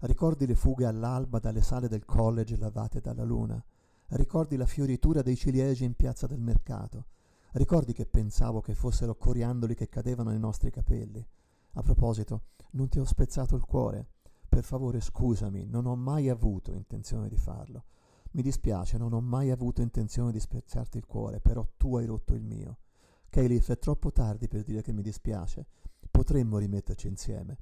Ricordi 0.00 0.46
le 0.46 0.54
fughe 0.54 0.84
all'alba 0.84 1.38
dalle 1.38 1.62
sale 1.62 1.88
del 1.88 2.04
college 2.04 2.58
lavate 2.58 3.00
dalla 3.00 3.24
luna? 3.24 3.62
Ricordi 4.08 4.56
la 4.56 4.66
fioritura 4.66 5.22
dei 5.22 5.36
ciliegi 5.36 5.84
in 5.84 5.94
piazza 5.94 6.26
del 6.26 6.40
mercato? 6.40 7.06
Ricordi 7.52 7.94
che 7.94 8.04
pensavo 8.04 8.60
che 8.60 8.74
fossero 8.74 9.16
coriandoli 9.16 9.74
che 9.74 9.88
cadevano 9.88 10.30
nei 10.30 10.38
nostri 10.38 10.70
capelli? 10.70 11.26
A 11.72 11.82
proposito, 11.82 12.42
non 12.72 12.88
ti 12.88 12.98
ho 12.98 13.04
spezzato 13.04 13.56
il 13.56 13.64
cuore. 13.64 14.08
Per 14.46 14.62
favore 14.64 15.00
scusami, 15.00 15.64
non 15.64 15.86
ho 15.86 15.96
mai 15.96 16.28
avuto 16.28 16.72
intenzione 16.72 17.28
di 17.28 17.38
farlo. 17.38 17.84
Mi 18.32 18.42
dispiace, 18.42 18.98
non 18.98 19.14
ho 19.14 19.20
mai 19.22 19.50
avuto 19.50 19.80
intenzione 19.80 20.30
di 20.30 20.40
spezzarti 20.40 20.98
il 20.98 21.06
cuore, 21.06 21.40
però 21.40 21.66
tu 21.78 21.96
hai 21.96 22.04
rotto 22.04 22.34
il 22.34 22.42
mio. 22.42 22.78
Caliph, 23.30 23.70
è 23.70 23.78
troppo 23.78 24.12
tardi 24.12 24.46
per 24.46 24.62
dire 24.62 24.82
che 24.82 24.92
mi 24.92 25.02
dispiace. 25.02 25.66
Potremmo 26.10 26.58
rimetterci 26.58 27.08
insieme. 27.08 27.56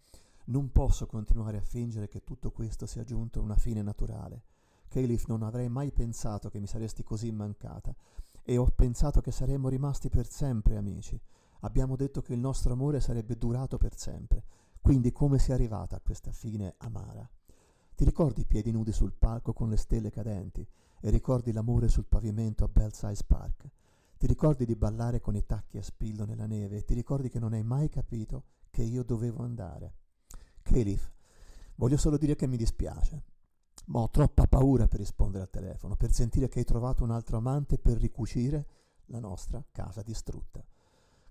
Non 0.47 0.71
posso 0.73 1.07
continuare 1.07 1.57
a 1.57 1.63
fingere 1.63 2.07
che 2.07 2.23
tutto 2.23 2.51
questo 2.51 2.85
sia 2.85 3.03
giunto 3.03 3.39
a 3.41 3.43
una 3.43 3.57
fine 3.57 3.81
naturale. 3.81 4.43
Caliph, 4.89 5.25
non 5.27 5.43
avrei 5.43 5.71
mai 5.71 5.91
pensato 5.91 6.51
che 6.51 6.61
mi 6.61 6.67
saresti 6.67 7.03
così 7.03 7.33
mancata 7.33 7.95
e 8.43 8.59
ho 8.59 8.67
pensato 8.67 9.23
che 9.23 9.33
saremmo 9.33 9.69
rimasti 9.69 10.11
per 10.11 10.29
sempre 10.29 10.77
amici. 10.77 11.19
Abbiamo 11.61 11.97
detto 11.97 12.21
che 12.21 12.35
il 12.35 12.41
nostro 12.41 12.75
amore 12.75 13.01
sarebbe 13.01 13.39
durato 13.39 13.79
per 13.79 13.97
sempre. 13.97 14.45
Quindi 14.83 15.13
come 15.13 15.39
sei 15.39 15.55
arrivata 15.55 15.97
a 15.97 16.01
questa 16.01 16.31
fine 16.31 16.75
amara? 16.77 17.27
Ti 17.95 18.05
ricordi 18.05 18.43
i 18.43 18.47
piedi 18.47 18.71
nudi 18.71 18.93
sul 18.93 19.15
palco 19.15 19.55
con 19.55 19.71
le 19.71 19.79
stelle 19.79 20.11
cadenti 20.11 20.67
e 21.01 21.09
ricordi 21.09 21.53
l'amore 21.53 21.89
sul 21.89 22.05
pavimento 22.05 22.65
a 22.65 22.69
Belsize 22.69 23.25
Park? 23.27 23.71
Ti 24.19 24.27
ricordi 24.27 24.67
di 24.67 24.77
ballare 24.77 25.21
con 25.21 25.37
i 25.37 25.47
tacchi 25.47 25.79
a 25.79 25.83
spillo 25.83 26.27
nella 26.27 26.47
neve 26.47 26.77
e 26.77 26.85
ti 26.85 26.93
ricordi 26.93 27.31
che 27.31 27.39
non 27.39 27.55
hai 27.55 27.63
mai 27.63 27.89
capito 27.89 28.45
che 28.71 28.83
io 28.83 29.03
dovevo 29.03 29.43
andare? 29.43 29.95
Caliph, 30.65 31.13
voglio 31.77 31.99
solo 31.99 32.17
dire 32.17 32.35
che 32.35 32.47
mi 32.47 32.57
dispiace, 32.57 33.23
ma 33.87 34.01
ho 34.01 34.11
troppa 34.11 34.47
paura 34.47 34.89
per 34.89 34.99
rispondere 34.99 35.45
al 35.45 35.51
telefono, 35.51 35.95
per 35.95 36.11
sentire 36.11 36.49
che 36.49 36.61
hai 36.61 36.65
trovato 36.65 37.05
un 37.05 37.11
altro 37.11 37.37
amante 37.37 37.79
per 37.79 37.99
ricucire 37.99 38.67
la 39.07 39.21
nostra 39.21 39.63
casa 39.71 40.03
distrutta. 40.03 40.65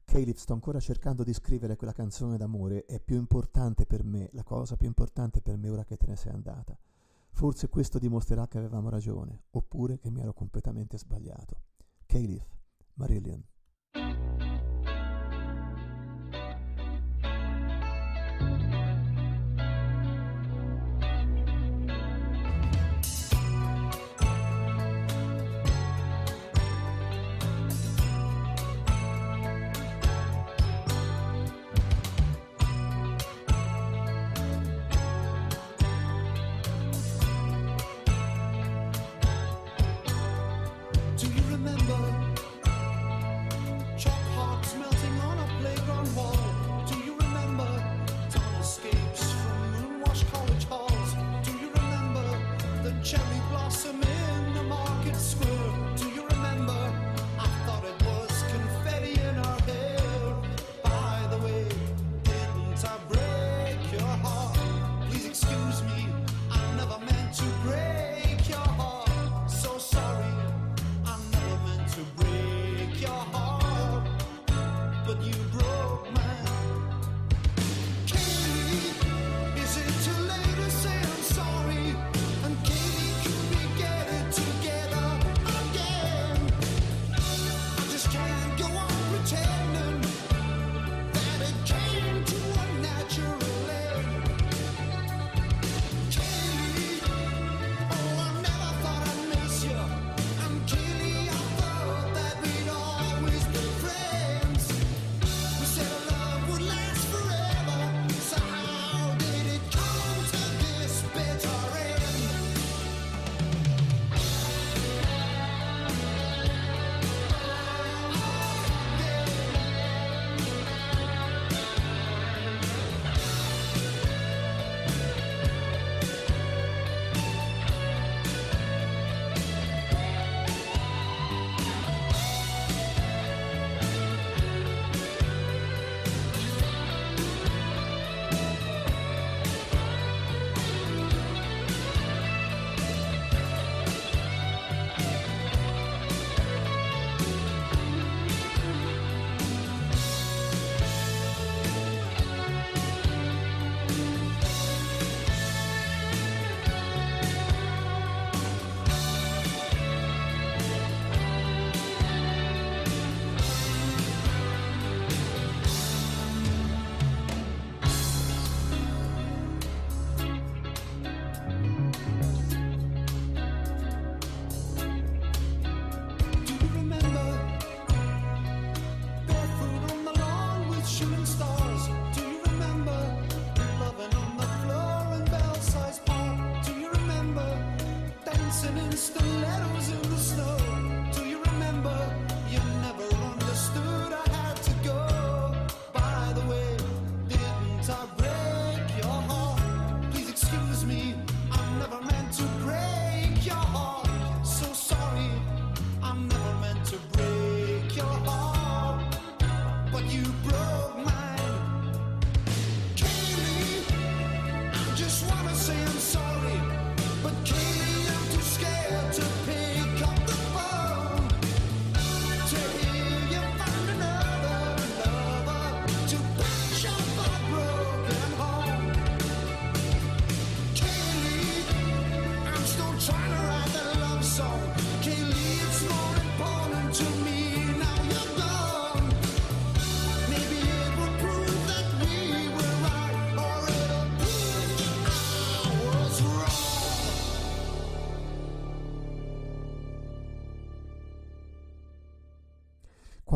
Caliph, 0.06 0.38
sto 0.38 0.54
ancora 0.54 0.80
cercando 0.80 1.24
di 1.24 1.34
scrivere 1.34 1.76
quella 1.76 1.94
canzone 1.94 2.38
d'amore, 2.38 2.86
è 2.86 3.00
più 3.00 3.18
importante 3.18 3.86
per 3.86 4.04
me, 4.04 4.30
la 4.34 4.44
cosa 4.44 4.78
più 4.78 4.88
importante 4.88 5.42
per 5.42 5.58
me 5.58 5.70
ora 5.70 5.84
che 5.84 5.98
te 5.98 6.06
ne 6.08 6.16
sei 6.16 6.32
andata. 6.32 6.78
Forse 7.32 7.68
questo 7.68 7.98
dimostrerà 7.98 8.48
che 8.48 8.60
avevamo 8.60 8.90
ragione, 8.90 9.46
oppure 9.52 9.98
che 9.98 10.12
mi 10.12 10.22
ero 10.22 10.34
completamente 10.34 10.98
sbagliato. 11.00 11.62
Caliph, 12.06 12.46
Marillion. 12.94 13.44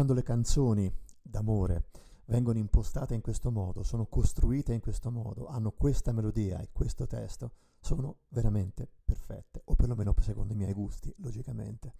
Quando 0.08 0.24
le 0.24 0.34
canzoni 0.34 0.90
d'amore 1.22 1.90
vengono 2.28 2.58
impostate 2.58 3.14
in 3.14 3.20
questo 3.20 3.52
modo, 3.52 3.84
sono 3.84 4.06
costruite 4.06 4.72
in 4.72 4.80
questo 4.80 5.12
modo, 5.12 5.48
hanno 5.48 5.74
questa 5.74 6.14
melodia 6.14 6.62
e 6.62 6.70
questo 6.72 7.06
testo, 7.06 7.52
sono 7.82 8.20
veramente 8.30 8.90
perfette, 9.04 9.64
o 9.66 9.76
perlomeno 9.76 10.16
secondo 10.20 10.54
i 10.54 10.56
miei 10.56 10.72
gusti, 10.72 11.14
logicamente. 11.18 11.96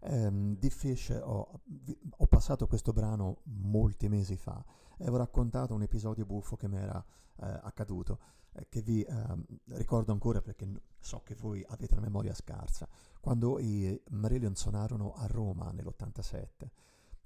Um, 0.00 0.58
di 0.58 0.68
Fish 0.68 1.08
ho, 1.08 1.62
ho, 2.18 2.26
passato 2.26 2.66
questo 2.66 2.92
brano 2.92 3.38
molti 3.44 4.10
mesi 4.10 4.36
fa 4.36 4.62
e 4.98 5.08
ho 5.08 5.16
raccontato 5.16 5.72
un 5.72 5.80
episodio 5.80 6.26
buffo 6.26 6.54
che 6.54 6.68
mi 6.68 6.76
era 6.76 7.02
eh, 7.40 7.60
accaduto, 7.62 8.18
eh, 8.52 8.66
che 8.68 8.82
vi 8.82 9.02
eh, 9.02 9.14
ricordo 9.68 10.12
ancora 10.12 10.42
perché 10.42 10.70
so 11.00 11.22
che 11.24 11.34
voi 11.34 11.64
avete 11.66 11.94
la 11.94 12.02
memoria 12.02 12.34
scarsa. 12.34 12.86
Quando 13.22 13.58
i 13.58 13.98
Marillion 14.10 14.54
suonarono 14.54 15.14
a 15.14 15.26
Roma 15.26 15.70
nell'87, 15.72 16.68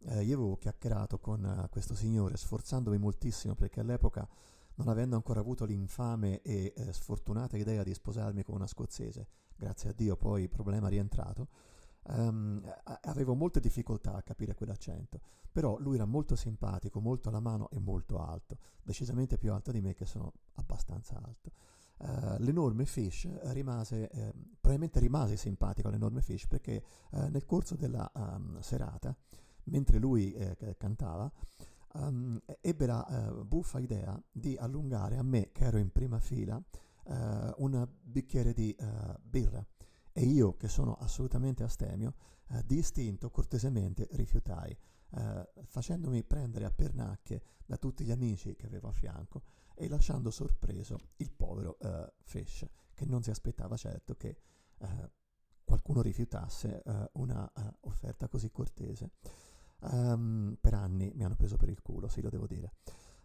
eh, 0.06 0.22
io 0.22 0.36
avevo 0.36 0.56
chiacchierato 0.56 1.18
con 1.18 1.44
uh, 1.44 1.68
questo 1.68 1.94
signore 1.94 2.36
sforzandomi 2.36 2.98
moltissimo 2.98 3.54
perché 3.54 3.80
all'epoca 3.80 4.28
non 4.76 4.88
avendo 4.88 5.16
ancora 5.16 5.40
avuto 5.40 5.64
l'infame 5.64 6.40
e 6.42 6.72
eh, 6.74 6.92
sfortunata 6.92 7.56
idea 7.56 7.82
di 7.82 7.92
sposarmi 7.92 8.42
con 8.42 8.54
una 8.54 8.66
scozzese, 8.66 9.26
grazie 9.56 9.90
a 9.90 9.92
Dio 9.92 10.16
poi 10.16 10.42
il 10.42 10.48
problema 10.48 10.86
è 10.86 10.90
rientrato, 10.90 11.48
um, 12.04 12.62
avevo 13.02 13.34
molte 13.34 13.60
difficoltà 13.60 14.14
a 14.14 14.22
capire 14.22 14.54
quell'accento, 14.54 15.20
però 15.50 15.78
lui 15.78 15.96
era 15.96 16.06
molto 16.06 16.36
simpatico, 16.36 17.00
molto 17.00 17.28
alla 17.28 17.40
mano 17.40 17.68
e 17.70 17.78
molto 17.78 18.18
alto, 18.18 18.58
decisamente 18.82 19.36
più 19.36 19.52
alto 19.52 19.70
di 19.70 19.80
me 19.80 19.94
che 19.94 20.06
sono 20.06 20.32
abbastanza 20.54 21.20
alto. 21.22 21.52
Uh, 21.98 22.36
l'enorme 22.38 22.84
Fish 22.84 23.28
rimase, 23.52 24.10
eh, 24.10 24.32
probabilmente 24.60 24.98
rimase 24.98 25.36
simpatico 25.36 25.86
all'enorme 25.86 26.20
Fish 26.20 26.48
perché 26.48 26.82
uh, 27.10 27.28
nel 27.28 27.44
corso 27.44 27.76
della 27.76 28.10
um, 28.14 28.58
serata, 28.60 29.14
mentre 29.64 29.98
lui 29.98 30.32
eh, 30.32 30.76
cantava, 30.76 31.30
um, 31.94 32.40
ebbe 32.60 32.86
la 32.86 33.06
uh, 33.08 33.44
buffa 33.44 33.78
idea 33.78 34.20
di 34.30 34.56
allungare 34.56 35.16
a 35.16 35.22
me, 35.22 35.50
che 35.52 35.64
ero 35.64 35.78
in 35.78 35.90
prima 35.90 36.18
fila, 36.18 36.62
un 37.56 37.88
bicchiere 38.00 38.52
di 38.52 38.76
birra 39.20 39.66
e 40.12 40.22
io, 40.22 40.56
che 40.56 40.68
sono 40.68 40.94
assolutamente 40.94 41.64
astemio, 41.64 42.14
di 42.64 42.78
istinto 42.78 43.28
cortesemente 43.28 44.06
rifiutai, 44.12 44.76
facendomi 45.64 46.22
prendere 46.22 46.64
a 46.64 46.70
pernacchie 46.70 47.42
da 47.66 47.76
tutti 47.76 48.04
gli 48.04 48.12
amici 48.12 48.54
che 48.54 48.66
avevo 48.66 48.86
a 48.86 48.92
fianco 48.92 49.42
e 49.74 49.88
lasciando 49.88 50.30
sorpreso 50.30 50.96
il 51.16 51.32
povero 51.32 51.76
Fish, 52.22 52.64
che 52.94 53.04
non 53.04 53.20
si 53.24 53.30
aspettava 53.30 53.76
certo 53.76 54.14
che 54.14 54.38
qualcuno 55.64 56.02
rifiutasse 56.02 56.84
una 57.14 57.50
uh, 57.52 57.88
offerta 57.88 58.28
così 58.28 58.48
cortese. 58.52 59.10
Um, 59.84 60.56
per 60.60 60.74
anni 60.74 61.10
mi 61.14 61.24
hanno 61.24 61.34
preso 61.34 61.56
per 61.56 61.68
il 61.68 61.82
culo, 61.82 62.08
sì, 62.08 62.20
lo 62.20 62.30
devo 62.30 62.46
dire. 62.46 62.74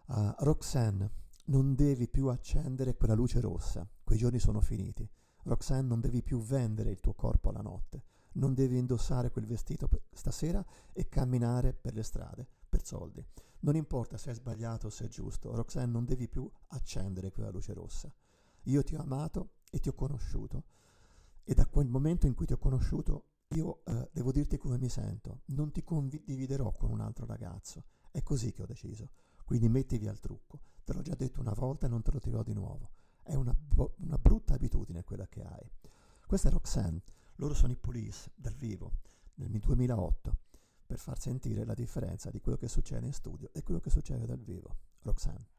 Uh, 0.08 0.34
Roxanne, 0.40 1.12
non 1.46 1.76
devi 1.76 2.08
più 2.08 2.28
accendere 2.28 2.96
quella 2.96 3.14
luce 3.14 3.40
rossa, 3.40 3.88
quei 4.04 4.18
giorni 4.18 4.40
sono 4.40 4.60
finiti. 4.60 5.08
Roxanne, 5.44 5.88
non 5.88 6.00
devi 6.00 6.24
più 6.24 6.40
vendere 6.42 6.90
il 6.90 7.00
tuo 7.00 7.14
corpo 7.14 7.50
alla 7.50 7.62
notte, 7.62 8.04
non 8.34 8.54
devi 8.54 8.78
indossare 8.78 9.32
quel 9.32 9.46
vestito 9.46 9.88
stasera 10.12 10.66
e 10.94 11.08
camminare 11.08 11.74
per 11.74 11.94
le 11.94 12.04
strade 12.04 12.48
per 12.68 12.84
soldi. 12.84 13.24
Non 13.60 13.76
importa 13.76 14.18
se 14.18 14.32
è 14.32 14.34
sbagliato 14.34 14.88
o 14.88 14.90
se 14.90 15.06
è 15.06 15.08
giusto, 15.08 15.54
Roxanne, 15.56 15.92
non 15.92 16.06
devi 16.06 16.28
più 16.28 16.50
accendere 16.70 17.32
quella 17.32 17.52
luce 17.52 17.74
rossa. 17.74 18.14
Io 18.64 18.84
ti 18.84 18.96
ho 18.96 19.02
amato 19.02 19.52
e 19.70 19.80
ti 19.80 19.90
ho 19.90 19.94
conosciuto 19.94 20.64
e 21.44 21.54
da 21.54 21.66
quel 21.66 21.88
momento 21.88 22.28
in 22.28 22.34
cui 22.34 22.46
ti 22.46 22.54
ho 22.54 22.58
conosciuto 22.58 23.26
io 23.50 23.84
eh, 23.86 24.10
devo 24.12 24.32
dirti 24.32 24.58
come 24.58 24.78
mi 24.78 24.90
sento, 24.90 25.42
non 25.48 25.72
ti 25.72 25.84
condividerò 25.84 26.72
con 26.72 26.92
un 26.92 27.00
altro 27.00 27.26
ragazzo, 27.26 27.86
è 28.12 28.22
così 28.22 28.52
che 28.52 28.64
ho 28.64 28.66
deciso, 28.66 29.12
quindi 29.46 29.70
metti 29.70 29.98
via 29.98 30.12
il 30.12 30.20
trucco, 30.20 30.60
te 30.84 30.94
l'ho 30.94 31.02
già 31.02 31.16
detto 31.16 31.40
una 31.40 31.54
volta 31.54 31.86
e 31.86 31.90
non 31.90 32.02
te 32.02 32.12
lo 32.12 32.20
dirò 32.22 32.44
di 32.44 32.54
nuovo. 32.54 32.92
È 33.24 33.34
una, 33.34 33.56
una 33.98 34.18
brutta 34.18 34.54
abitudine 34.54 35.04
quella 35.04 35.28
che 35.28 35.44
hai. 35.44 35.70
Questa 36.26 36.50
è 36.50 36.52
Roxanne, 36.52 37.04
loro 37.36 37.54
sono 37.54 37.72
i 37.72 37.78
Police 37.78 38.32
dal 38.36 38.56
vivo 38.56 39.00
nel 39.36 39.50
2008 39.50 40.38
per 40.86 40.98
far 40.98 41.20
sentire 41.20 41.66
la 41.66 41.74
differenza 41.74 42.32
di 42.32 42.40
quello 42.40 42.58
che 42.58 42.68
succede 42.68 43.06
in 43.06 43.14
studio 43.14 43.50
e 43.54 43.64
quello 43.64 43.80
che 43.80 43.90
succede 43.90 44.26
dal 44.26 44.42
vivo. 44.42 44.78
Roxanne. 45.02 45.57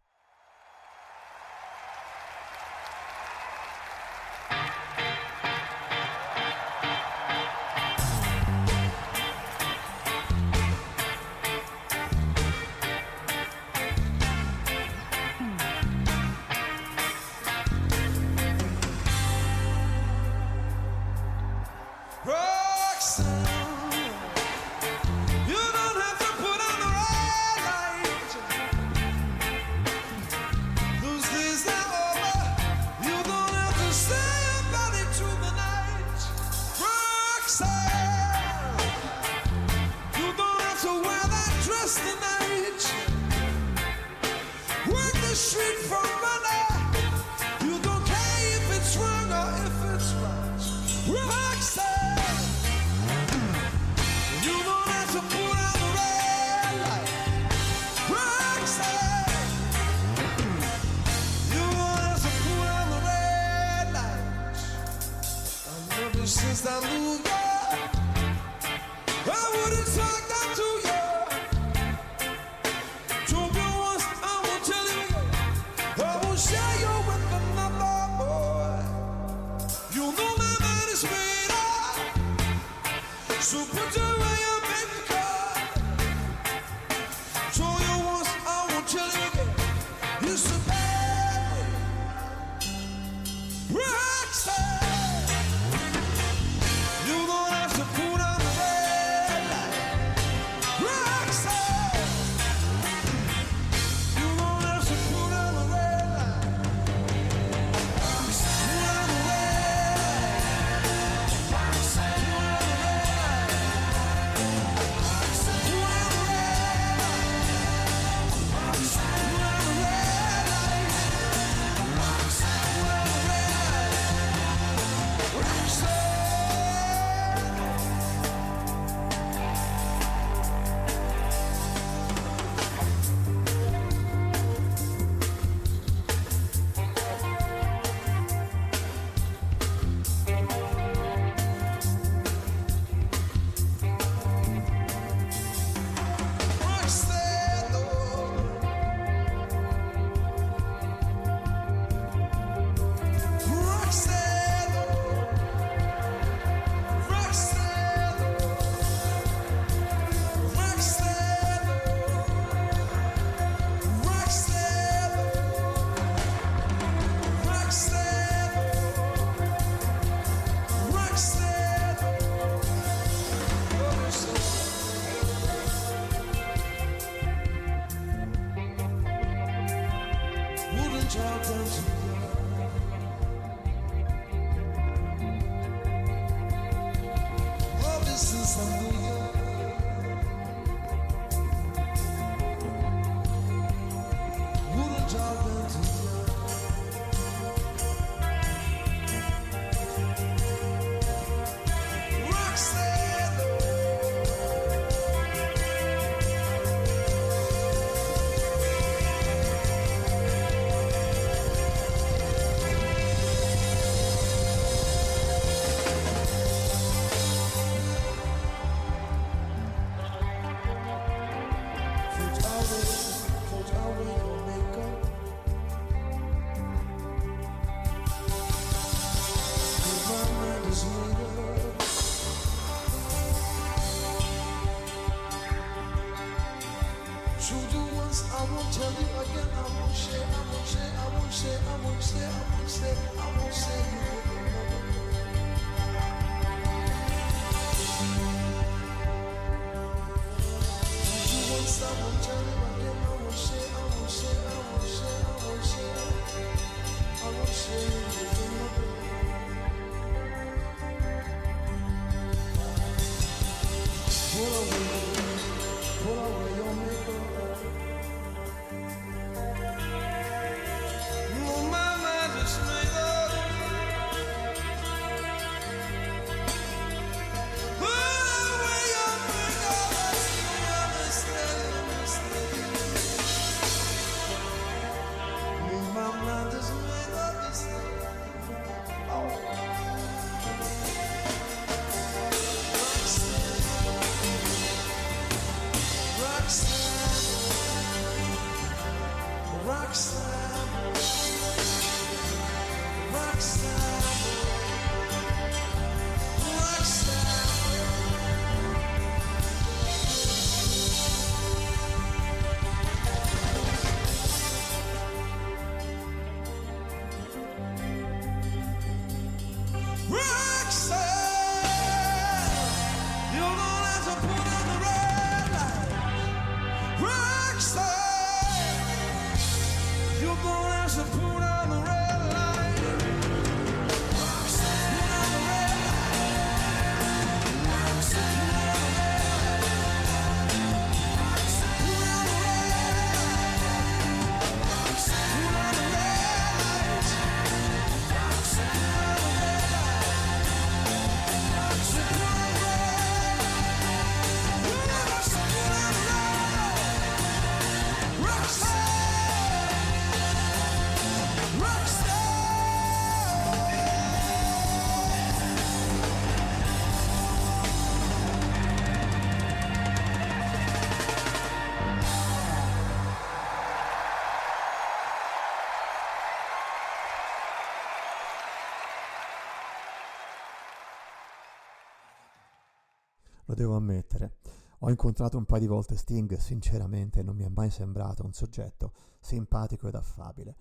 Devo 383.59 383.77
ammettere. 383.77 384.37
Ho 384.81 384.91
incontrato 384.91 385.37
un 385.37 385.45
paio 385.45 385.61
di 385.61 385.67
volte 385.67 385.97
Sting, 385.97 386.37
sinceramente 386.37 387.23
non 387.23 387.35
mi 387.35 387.45
è 387.45 387.49
mai 387.49 387.71
sembrato 387.71 388.25
un 388.25 388.33
soggetto 388.33 388.93
simpatico 389.19 389.89
ed 389.89 389.97
affabile. 389.97 390.57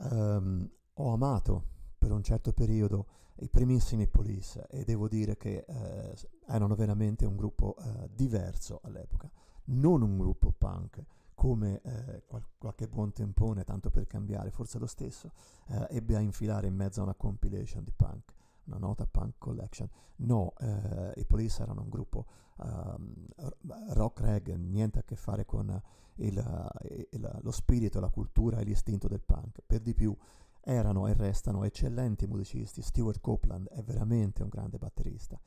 Ehm, 0.00 0.68
ho 0.94 1.12
amato 1.12 1.64
per 1.96 2.10
un 2.10 2.22
certo 2.22 2.52
periodo 2.52 3.06
i 3.36 3.48
primissimi 3.48 4.08
Police 4.08 4.66
e 4.68 4.84
devo 4.84 5.08
dire 5.08 5.36
che 5.36 5.64
eh, 5.66 6.16
erano 6.48 6.74
veramente 6.74 7.24
un 7.24 7.36
gruppo 7.36 7.76
eh, 7.78 8.10
diverso 8.12 8.80
all'epoca, 8.82 9.30
non 9.66 10.02
un 10.02 10.18
gruppo 10.18 10.52
punk 10.56 11.02
come 11.34 11.80
eh, 11.82 12.24
qual- 12.26 12.44
qualche 12.58 12.88
buon 12.88 13.12
tempone, 13.12 13.64
tanto 13.64 13.90
per 13.90 14.06
cambiare, 14.06 14.50
forse 14.50 14.78
lo 14.78 14.86
stesso, 14.86 15.30
eh, 15.68 15.86
ebbe 15.90 16.16
a 16.16 16.20
infilare 16.20 16.66
in 16.66 16.74
mezzo 16.74 17.00
a 17.00 17.04
una 17.04 17.14
compilation 17.14 17.84
di 17.84 17.92
punk 17.92 18.34
una 18.64 18.78
nota 18.78 19.06
punk 19.06 19.34
collection. 19.38 19.88
No, 20.16 20.52
eh, 20.58 21.12
i 21.16 21.24
Police 21.24 21.62
erano 21.62 21.82
un 21.82 21.88
gruppo 21.88 22.26
r- 22.56 23.56
rock 23.90 24.20
reg, 24.20 24.54
niente 24.54 25.00
a 25.00 25.02
che 25.02 25.16
fare 25.16 25.44
con 25.44 25.80
il- 26.16 26.70
il- 27.10 27.38
lo 27.42 27.50
spirito, 27.50 28.00
la 28.00 28.10
cultura 28.10 28.58
e 28.58 28.64
l'istinto 28.64 29.08
del 29.08 29.20
punk. 29.20 29.62
Per 29.66 29.80
di 29.80 29.94
più 29.94 30.16
erano 30.60 31.06
e 31.08 31.14
restano 31.14 31.64
eccellenti 31.64 32.26
musicisti. 32.26 32.82
Stuart 32.82 33.20
Copeland 33.20 33.68
è 33.68 33.82
veramente 33.82 34.42
un 34.42 34.48
grande 34.48 34.78
batterista. 34.78 35.40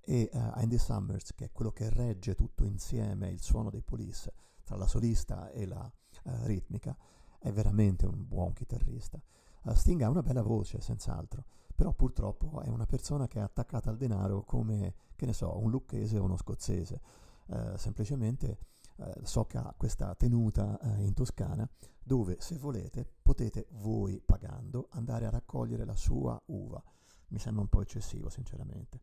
E 0.00 0.30
eh, 0.32 0.38
Andy 0.54 0.78
Summers, 0.78 1.34
che 1.34 1.46
è 1.46 1.52
quello 1.52 1.72
che 1.72 1.90
regge 1.90 2.34
tutto 2.34 2.64
insieme 2.64 3.28
il 3.30 3.40
suono 3.40 3.70
dei 3.70 3.82
Police, 3.82 4.32
tra 4.64 4.76
la 4.76 4.86
solista 4.86 5.50
e 5.50 5.66
la 5.66 5.90
eh, 6.24 6.46
ritmica, 6.46 6.96
è 7.38 7.50
veramente 7.52 8.06
un 8.06 8.26
buon 8.26 8.52
chitarrista. 8.52 9.20
Uh, 9.62 9.74
Sting 9.74 10.00
ha 10.02 10.08
una 10.08 10.22
bella 10.22 10.42
voce, 10.42 10.80
senz'altro, 10.80 11.44
però 11.80 11.94
purtroppo 11.94 12.60
è 12.60 12.68
una 12.68 12.84
persona 12.84 13.26
che 13.26 13.38
è 13.38 13.42
attaccata 13.42 13.88
al 13.88 13.96
denaro 13.96 14.42
come, 14.42 14.96
che 15.16 15.24
ne 15.24 15.32
so, 15.32 15.58
un 15.58 15.70
lucchese 15.70 16.18
o 16.18 16.24
uno 16.24 16.36
scozzese. 16.36 17.00
Uh, 17.46 17.74
semplicemente 17.78 18.58
uh, 18.96 19.04
so 19.22 19.46
che 19.46 19.56
ha 19.56 19.74
questa 19.74 20.14
tenuta 20.14 20.78
uh, 20.78 21.00
in 21.00 21.14
Toscana 21.14 21.66
dove, 22.02 22.36
se 22.38 22.58
volete, 22.58 23.10
potete 23.22 23.66
voi, 23.78 24.20
pagando, 24.20 24.88
andare 24.90 25.24
a 25.24 25.30
raccogliere 25.30 25.86
la 25.86 25.96
sua 25.96 26.38
uva. 26.48 26.84
Mi 27.28 27.38
sembra 27.38 27.62
un 27.62 27.68
po' 27.70 27.80
eccessivo, 27.80 28.28
sinceramente. 28.28 29.00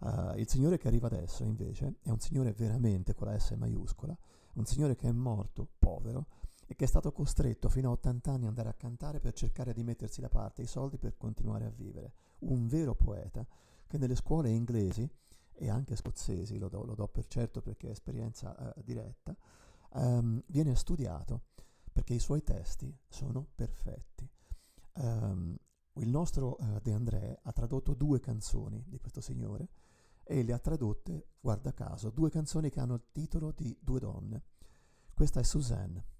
Uh, 0.00 0.36
il 0.36 0.46
signore 0.46 0.76
che 0.76 0.88
arriva 0.88 1.06
adesso, 1.06 1.42
invece, 1.44 2.00
è 2.02 2.10
un 2.10 2.20
signore 2.20 2.52
veramente 2.52 3.14
con 3.14 3.28
la 3.28 3.38
S 3.38 3.52
maiuscola, 3.52 4.14
un 4.56 4.66
signore 4.66 4.94
che 4.94 5.08
è 5.08 5.12
morto, 5.12 5.66
povero, 5.78 6.26
e 6.70 6.76
che 6.76 6.84
è 6.84 6.86
stato 6.86 7.10
costretto 7.10 7.68
fino 7.68 7.88
a 7.88 7.92
80 7.94 8.30
anni 8.30 8.42
ad 8.42 8.50
andare 8.50 8.68
a 8.68 8.74
cantare 8.74 9.18
per 9.18 9.32
cercare 9.32 9.72
di 9.72 9.82
mettersi 9.82 10.20
da 10.20 10.28
parte 10.28 10.62
i 10.62 10.68
soldi 10.68 10.98
per 10.98 11.16
continuare 11.16 11.64
a 11.64 11.70
vivere. 11.70 12.12
Un 12.42 12.68
vero 12.68 12.94
poeta 12.94 13.44
che 13.88 13.98
nelle 13.98 14.14
scuole 14.14 14.50
inglesi 14.50 15.08
e 15.52 15.68
anche 15.68 15.96
scozzesi, 15.96 16.58
lo 16.58 16.68
do, 16.68 16.84
lo 16.84 16.94
do 16.94 17.08
per 17.08 17.26
certo 17.26 17.60
perché 17.60 17.88
è 17.88 17.90
esperienza 17.90 18.54
uh, 18.56 18.82
diretta, 18.84 19.36
um, 19.94 20.40
viene 20.46 20.76
studiato 20.76 21.46
perché 21.90 22.14
i 22.14 22.20
suoi 22.20 22.44
testi 22.44 22.96
sono 23.08 23.48
perfetti. 23.52 24.30
Ehm, 24.94 25.56
il 25.94 26.08
nostro 26.08 26.56
eh, 26.56 26.80
De 26.80 26.92
André 26.92 27.40
ha 27.42 27.50
tradotto 27.50 27.94
due 27.94 28.20
canzoni 28.20 28.84
di 28.86 29.00
questo 29.00 29.20
signore 29.20 29.70
e 30.22 30.44
le 30.44 30.52
ha 30.52 30.58
tradotte, 30.60 31.30
guarda 31.40 31.72
caso, 31.72 32.10
due 32.10 32.30
canzoni 32.30 32.70
che 32.70 32.78
hanno 32.78 32.94
il 32.94 33.06
titolo 33.10 33.50
di 33.50 33.76
due 33.80 33.98
donne. 33.98 34.44
Questa 35.12 35.40
è 35.40 35.42
Suzanne. 35.42 36.18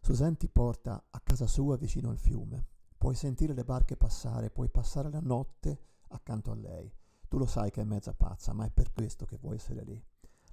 Suzanne 0.00 0.36
ti 0.36 0.48
porta 0.48 1.04
a 1.10 1.20
casa 1.20 1.46
sua 1.46 1.76
vicino 1.76 2.10
al 2.10 2.18
fiume. 2.18 2.66
Puoi 2.96 3.14
sentire 3.14 3.54
le 3.54 3.64
barche 3.64 3.96
passare, 3.96 4.50
puoi 4.50 4.68
passare 4.68 5.10
la 5.10 5.20
notte 5.20 5.78
accanto 6.08 6.50
a 6.50 6.56
lei. 6.56 6.92
Tu 7.28 7.38
lo 7.38 7.46
sai 7.46 7.70
che 7.70 7.82
è 7.82 7.84
mezza 7.84 8.12
pazza, 8.12 8.52
ma 8.52 8.64
è 8.64 8.70
per 8.70 8.92
questo 8.92 9.24
che 9.24 9.38
vuoi 9.38 9.56
essere 9.56 9.84
lì. 9.84 10.02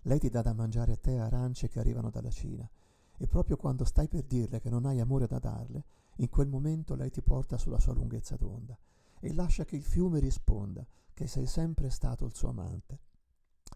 Lei 0.01 0.19
ti 0.19 0.29
dà 0.29 0.41
da 0.41 0.53
mangiare 0.53 0.93
a 0.93 0.97
te 0.97 1.17
arance 1.17 1.67
che 1.67 1.79
arrivano 1.79 2.09
dalla 2.09 2.29
Cina. 2.29 2.69
E 3.17 3.27
proprio 3.27 3.57
quando 3.57 3.83
stai 3.83 4.07
per 4.07 4.23
dirle 4.23 4.59
che 4.59 4.69
non 4.69 4.85
hai 4.85 4.99
amore 4.99 5.25
da 5.25 5.39
darle, 5.39 5.85
in 6.17 6.29
quel 6.29 6.47
momento 6.47 6.93
lei 6.95 7.09
ti 7.09 7.21
porta 7.21 7.57
sulla 7.57 7.79
sua 7.79 7.93
lunghezza 7.93 8.35
d'onda 8.35 8.77
e 9.19 9.33
lascia 9.33 9.65
che 9.65 9.75
il 9.75 9.83
fiume 9.83 10.19
risponda 10.19 10.85
che 11.13 11.27
sei 11.27 11.47
sempre 11.47 11.89
stato 11.89 12.25
il 12.25 12.35
suo 12.35 12.49
amante. 12.49 12.99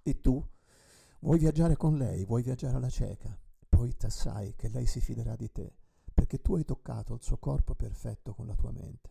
E 0.04 0.20
tu 0.22 0.44
vuoi 1.22 1.40
viaggiare 1.40 1.76
con 1.76 1.98
lei, 1.98 2.24
vuoi 2.26 2.44
viaggiare 2.44 2.76
alla 2.76 2.90
cieca, 2.90 3.36
poi 3.82 3.98
te 3.98 4.12
sai 4.12 4.54
che 4.56 4.68
lei 4.68 4.86
si 4.86 5.02
fiderà 5.02 5.36
di 5.36 5.52
te, 5.52 5.74
perché 6.14 6.40
tu 6.40 6.54
hai 6.54 6.64
toccato 6.64 7.16
il 7.16 7.24
suo 7.24 7.38
corpo 7.38 7.74
perfetto 7.74 8.36
con 8.36 8.46
la 8.46 8.54
tua 8.54 8.72
mente. 8.72 9.10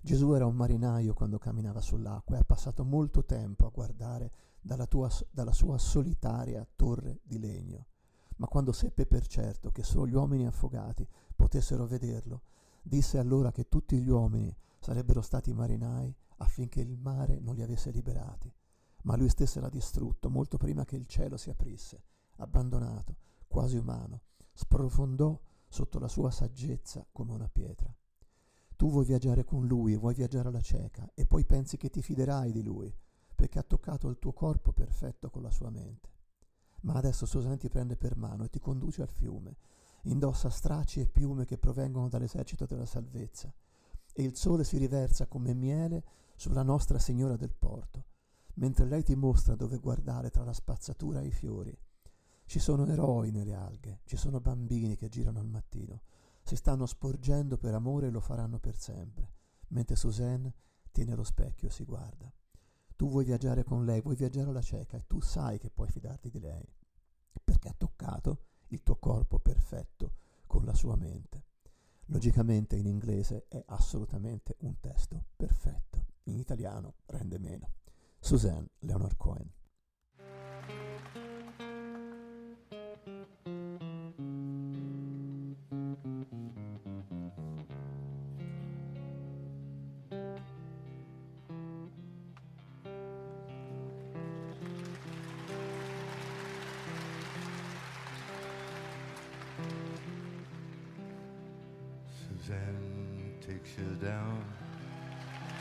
Gesù 0.00 0.32
era 0.32 0.44
un 0.44 0.56
marinaio 0.56 1.14
quando 1.14 1.38
camminava 1.38 1.80
sull'acqua 1.80 2.34
e 2.34 2.40
ha 2.40 2.44
passato 2.44 2.82
molto 2.82 3.24
tempo 3.24 3.64
a 3.64 3.70
guardare 3.70 4.32
dalla, 4.60 4.86
tua, 4.86 5.08
dalla 5.30 5.52
sua 5.52 5.78
solitaria 5.78 6.66
torre 6.74 7.20
di 7.22 7.38
legno. 7.38 7.86
Ma 8.38 8.48
quando 8.48 8.72
seppe 8.72 9.06
per 9.06 9.28
certo 9.28 9.70
che 9.70 9.84
solo 9.84 10.08
gli 10.08 10.14
uomini 10.14 10.48
affogati 10.48 11.08
potessero 11.36 11.86
vederlo, 11.86 12.42
disse 12.82 13.18
allora 13.18 13.52
che 13.52 13.68
tutti 13.68 14.00
gli 14.00 14.08
uomini 14.08 14.52
sarebbero 14.80 15.20
stati 15.20 15.52
marinai 15.52 16.12
affinché 16.38 16.80
il 16.80 16.98
mare 16.98 17.38
non 17.38 17.54
li 17.54 17.62
avesse 17.62 17.92
liberati. 17.92 18.52
Ma 19.04 19.14
lui 19.14 19.28
stesso 19.28 19.60
era 19.60 19.68
distrutto 19.68 20.28
molto 20.28 20.56
prima 20.56 20.84
che 20.84 20.96
il 20.96 21.06
cielo 21.06 21.36
si 21.36 21.50
aprisse, 21.50 22.02
abbandonato, 22.38 23.30
quasi 23.52 23.76
umano, 23.76 24.22
sprofondò 24.54 25.38
sotto 25.68 25.98
la 25.98 26.08
sua 26.08 26.30
saggezza 26.30 27.06
come 27.12 27.32
una 27.32 27.50
pietra. 27.50 27.94
Tu 28.76 28.90
vuoi 28.90 29.04
viaggiare 29.04 29.44
con 29.44 29.66
lui, 29.66 29.94
vuoi 29.94 30.14
viaggiare 30.14 30.48
alla 30.48 30.62
cieca 30.62 31.10
e 31.12 31.26
poi 31.26 31.44
pensi 31.44 31.76
che 31.76 31.90
ti 31.90 32.00
fiderai 32.00 32.50
di 32.50 32.62
lui, 32.62 32.92
perché 33.34 33.58
ha 33.58 33.62
toccato 33.62 34.08
il 34.08 34.18
tuo 34.18 34.32
corpo 34.32 34.72
perfetto 34.72 35.28
con 35.28 35.42
la 35.42 35.50
sua 35.50 35.68
mente. 35.68 36.08
Ma 36.84 36.94
adesso 36.94 37.26
Susanne 37.26 37.58
ti 37.58 37.68
prende 37.68 37.96
per 37.96 38.16
mano 38.16 38.44
e 38.44 38.48
ti 38.48 38.58
conduce 38.58 39.02
al 39.02 39.10
fiume, 39.10 39.58
indossa 40.04 40.48
stracci 40.48 41.00
e 41.00 41.08
piume 41.08 41.44
che 41.44 41.58
provengono 41.58 42.08
dall'esercito 42.08 42.64
della 42.64 42.86
salvezza, 42.86 43.52
e 44.14 44.22
il 44.22 44.34
sole 44.34 44.64
si 44.64 44.78
riversa 44.78 45.26
come 45.26 45.52
miele 45.52 46.04
sulla 46.36 46.62
Nostra 46.62 46.98
Signora 46.98 47.36
del 47.36 47.52
Porto, 47.52 48.06
mentre 48.54 48.86
lei 48.86 49.02
ti 49.02 49.14
mostra 49.14 49.54
dove 49.56 49.76
guardare 49.76 50.30
tra 50.30 50.42
la 50.42 50.54
spazzatura 50.54 51.20
e 51.20 51.26
i 51.26 51.32
fiori. 51.32 51.78
Ci 52.52 52.58
sono 52.58 52.84
eroi 52.84 53.30
nelle 53.30 53.54
alghe, 53.54 54.00
ci 54.04 54.18
sono 54.18 54.38
bambini 54.38 54.94
che 54.94 55.08
girano 55.08 55.38
al 55.38 55.48
mattino, 55.48 56.02
si 56.42 56.54
stanno 56.54 56.84
sporgendo 56.84 57.56
per 57.56 57.72
amore 57.72 58.08
e 58.08 58.10
lo 58.10 58.20
faranno 58.20 58.58
per 58.58 58.76
sempre, 58.76 59.32
mentre 59.68 59.96
Suzanne 59.96 60.52
tiene 60.90 61.14
lo 61.14 61.24
specchio 61.24 61.68
e 61.68 61.70
si 61.70 61.84
guarda. 61.84 62.30
Tu 62.94 63.08
vuoi 63.08 63.24
viaggiare 63.24 63.64
con 63.64 63.86
lei, 63.86 64.02
vuoi 64.02 64.16
viaggiare 64.16 64.50
alla 64.50 64.60
cieca 64.60 64.98
e 64.98 65.06
tu 65.06 65.18
sai 65.22 65.58
che 65.58 65.70
puoi 65.70 65.88
fidarti 65.88 66.28
di 66.28 66.40
lei, 66.40 66.70
perché 67.42 67.70
ha 67.70 67.74
toccato 67.74 68.40
il 68.66 68.82
tuo 68.82 68.96
corpo 68.96 69.38
perfetto 69.38 70.16
con 70.46 70.66
la 70.66 70.74
sua 70.74 70.94
mente. 70.94 71.44
Logicamente 72.08 72.76
in 72.76 72.84
inglese 72.84 73.46
è 73.48 73.64
assolutamente 73.68 74.56
un 74.58 74.78
testo 74.78 75.24
perfetto, 75.36 76.04
in 76.24 76.38
italiano 76.38 76.96
rende 77.06 77.38
meno. 77.38 77.70
Suzanne 78.20 78.72
Leonard 78.80 79.16
Cohen. 79.16 79.50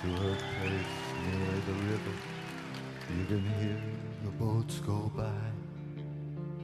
To 0.01 0.07
her 0.07 0.35
place 0.35 0.93
near 1.27 1.61
the 1.67 1.73
river. 1.73 2.15
You 3.15 3.25
can 3.25 3.45
hear 3.59 3.81
the 4.23 4.31
boats 4.31 4.79
go 4.79 5.11
by. 5.15 5.41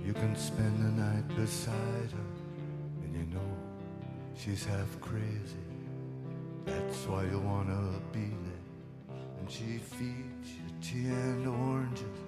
You 0.03 0.13
can 0.13 0.35
spend 0.35 0.75
the 0.83 1.03
night 1.03 1.27
beside 1.35 2.09
her, 2.17 2.29
and 3.03 3.13
you 3.13 3.25
know 3.35 3.51
she's 4.35 4.65
half 4.65 4.99
crazy. 5.01 5.67
That's 6.65 7.05
why 7.05 7.25
you 7.25 7.39
wanna 7.39 7.99
be 8.11 8.31
there. 8.45 9.17
And 9.39 9.51
she 9.51 9.77
feeds 9.77 10.49
you 10.57 10.67
tea 10.81 11.09
and 11.09 11.47
oranges 11.47 12.19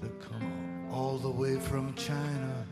that 0.00 0.18
come 0.22 0.88
all 0.90 1.18
the 1.18 1.28
way 1.28 1.60
from 1.60 1.92
China. 1.94 2.66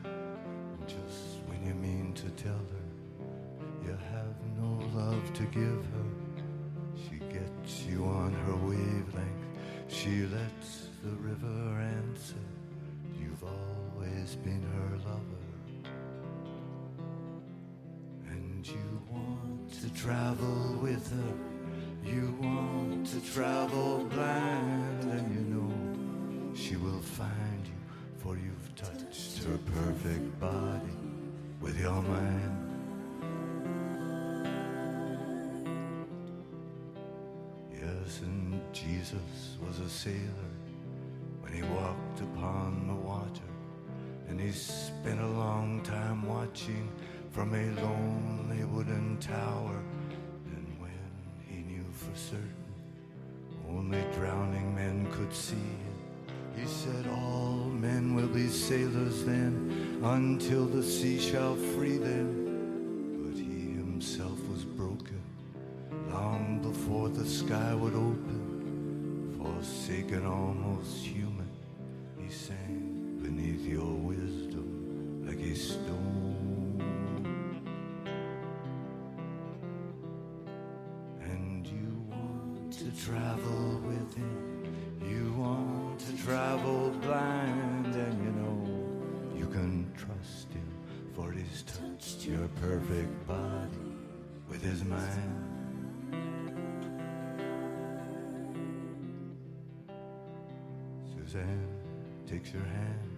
River 11.32 11.80
answer. 11.80 12.44
You've 13.18 13.42
always 13.42 14.34
been 14.36 14.62
her 14.62 14.98
lover. 15.08 15.44
And 18.28 18.66
you 18.66 19.02
want 19.10 19.72
to 19.80 19.88
travel 19.94 20.78
with 20.82 21.10
her. 21.10 21.34
You 22.04 22.36
want 22.40 23.06
to 23.06 23.32
travel 23.32 24.04
blind. 24.10 25.04
And 25.04 25.34
you 25.34 25.40
know 25.54 26.54
she 26.54 26.76
will 26.76 27.00
find 27.00 27.66
you, 27.66 27.80
for 28.18 28.36
you've 28.36 28.74
touched 28.76 29.42
her 29.44 29.58
perfect 29.80 30.38
body 30.38 30.98
with 31.62 31.80
your 31.80 32.02
mind. 32.02 32.58
Yes, 37.72 38.20
and 38.20 38.60
Jesus 38.74 39.56
was 39.66 39.78
a 39.78 39.88
sailor 39.88 40.51
when 41.52 41.62
he 41.62 41.68
walked 41.74 42.20
upon 42.20 42.86
the 42.86 42.94
water. 42.94 43.48
And 44.28 44.40
he 44.40 44.52
spent 44.52 45.20
a 45.20 45.26
long 45.26 45.82
time 45.82 46.26
watching 46.26 46.88
from 47.30 47.54
a 47.54 47.70
lonely 47.80 48.64
wooden 48.64 49.18
tower. 49.18 49.82
And 50.46 50.80
when 50.80 50.90
he 51.46 51.62
knew 51.62 51.84
for 51.92 52.16
certain 52.16 52.54
only 53.68 54.04
drowning 54.14 54.74
men 54.74 55.06
could 55.12 55.32
see 55.34 55.56
he 56.56 56.66
said, 56.66 57.06
All 57.08 57.64
men 57.64 58.14
will 58.14 58.28
be 58.28 58.48
sailors 58.48 59.24
then 59.24 59.98
until 60.02 60.66
the 60.66 60.82
sea 60.82 61.18
shall 61.18 61.56
free 61.56 61.96
them. 61.96 63.24
But 63.24 63.38
he 63.38 63.74
himself 63.74 64.38
was 64.48 64.64
broken 64.64 65.20
long 66.10 66.60
before 66.62 67.08
the 67.08 67.26
sky 67.26 67.74
would 67.74 67.94
open, 67.94 69.38
forsaken, 69.42 70.26
almost 70.26 71.04
human. 71.04 71.31
He 72.32 72.38
sank 72.38 73.22
beneath 73.22 73.66
your 73.66 73.92
wisdom 73.92 75.26
like 75.26 75.38
a 75.38 75.54
stone. 75.54 76.80
And 81.20 81.66
you 81.66 82.02
want 82.08 82.72
to 82.72 83.04
travel 83.04 83.82
with 83.86 84.14
him, 84.14 84.64
you 85.02 85.34
want 85.34 86.00
to 86.00 86.24
travel 86.24 86.88
blind, 87.02 87.94
and 87.94 88.24
you 88.24 88.30
know 88.40 89.38
you 89.38 89.46
can 89.48 89.92
trust 89.94 90.50
him, 90.54 90.68
for 91.14 91.32
he's 91.32 91.64
touched 91.64 92.24
your 92.24 92.48
perfect 92.62 93.28
body 93.28 93.92
with 94.48 94.62
his 94.62 94.82
mind. 94.84 95.50
Suzanne 101.14 101.81
takes 102.32 102.54
your 102.54 102.62
hand. 102.62 103.10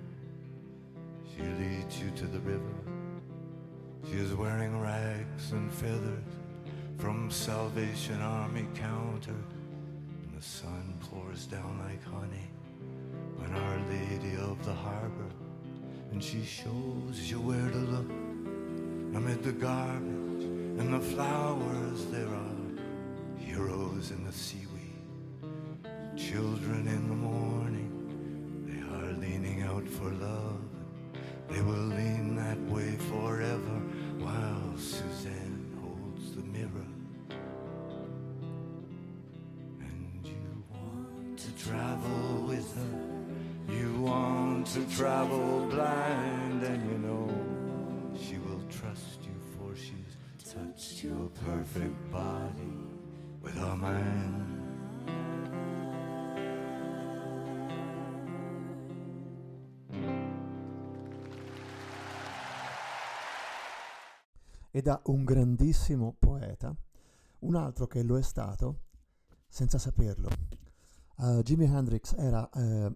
She 1.31 1.43
leads 1.43 2.01
you 2.01 2.11
to 2.17 2.27
the 2.27 2.41
river. 2.41 2.75
She 4.11 4.17
is 4.17 4.35
wearing 4.35 4.81
rags 4.81 5.53
and 5.53 5.73
feathers 5.73 6.25
from 6.99 7.31
Salvation 7.31 8.21
Army 8.21 8.67
counter. 8.75 9.31
And 9.31 10.37
the 10.37 10.43
sun 10.43 10.95
pours 11.01 11.47
down 11.47 11.79
like 11.85 12.03
honey 12.03 12.51
on 13.39 13.55
Our 13.55 13.79
Lady 13.89 14.35
of 14.37 14.65
the 14.65 14.75
Harbor. 14.75 15.31
And 16.11 16.23
she 16.23 16.45
shows 16.45 17.31
you 17.31 17.39
where 17.39 17.71
to 17.71 17.79
look 17.79 18.11
amid 19.15 19.45
the 19.45 19.53
garbage 19.53 20.45
and 20.81 20.93
the 20.93 20.99
flowers 20.99 22.07
there 22.07 22.27
are 22.27 23.39
heroes 23.39 24.11
in 24.11 24.25
the 24.25 24.33
seaweed. 24.33 24.65
Children 26.17 26.89
in 26.89 27.09
the 27.09 27.15
morning, 27.15 27.84
out 29.85 29.91
for 29.93 30.11
love. 30.11 30.61
They 31.49 31.61
will 31.61 31.73
lean 31.73 32.37
that 32.37 32.59
way 32.73 32.97
forever 33.11 33.81
while 34.19 34.77
Suzanne 34.77 35.77
holds 35.81 36.35
the 36.35 36.43
mirror. 36.43 36.89
And 39.81 40.21
you 40.25 40.65
want 40.71 41.39
to 41.39 41.65
travel 41.65 42.47
with 42.49 42.75
her. 42.77 43.75
You 43.75 44.01
want 44.01 44.67
to 44.69 44.97
travel 44.97 45.67
blind, 45.71 46.63
and 46.63 46.91
you 46.91 46.99
know 46.99 47.31
she 48.19 48.39
will 48.39 48.63
trust 48.71 49.21
you, 49.23 49.35
for 49.57 49.75
she's 49.77 50.53
touched 50.53 51.05
your 51.05 51.29
perfect 51.47 52.11
body 52.11 52.77
with 53.43 53.57
her 53.57 53.77
mind. 53.77 54.44
E 64.77 64.83
da 64.83 65.01
un 65.05 65.23
grandissimo 65.23 66.17
poeta, 66.19 66.75
un 67.41 67.55
altro 67.55 67.87
che 67.87 68.03
lo 68.03 68.19
è 68.19 68.23
stato 68.23 68.81
senza 69.47 69.79
saperlo. 69.79 70.29
Uh, 71.19 71.43
Jimi 71.43 71.67
Hendrix 71.67 72.13
era, 72.19 72.51
eh, 72.51 72.93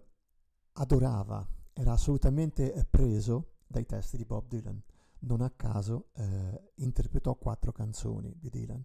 adorava, 0.73 1.47
era 1.71 1.93
assolutamente 1.93 2.73
eh, 2.73 2.83
preso 2.83 3.59
dai 3.65 3.85
testi 3.85 4.17
di 4.17 4.25
Bob 4.25 4.49
Dylan. 4.49 4.83
Non 5.19 5.39
a 5.39 5.49
caso 5.51 6.09
eh, 6.15 6.71
interpretò 6.75 7.35
quattro 7.35 7.71
canzoni 7.71 8.35
di 8.37 8.49
Dylan, 8.49 8.83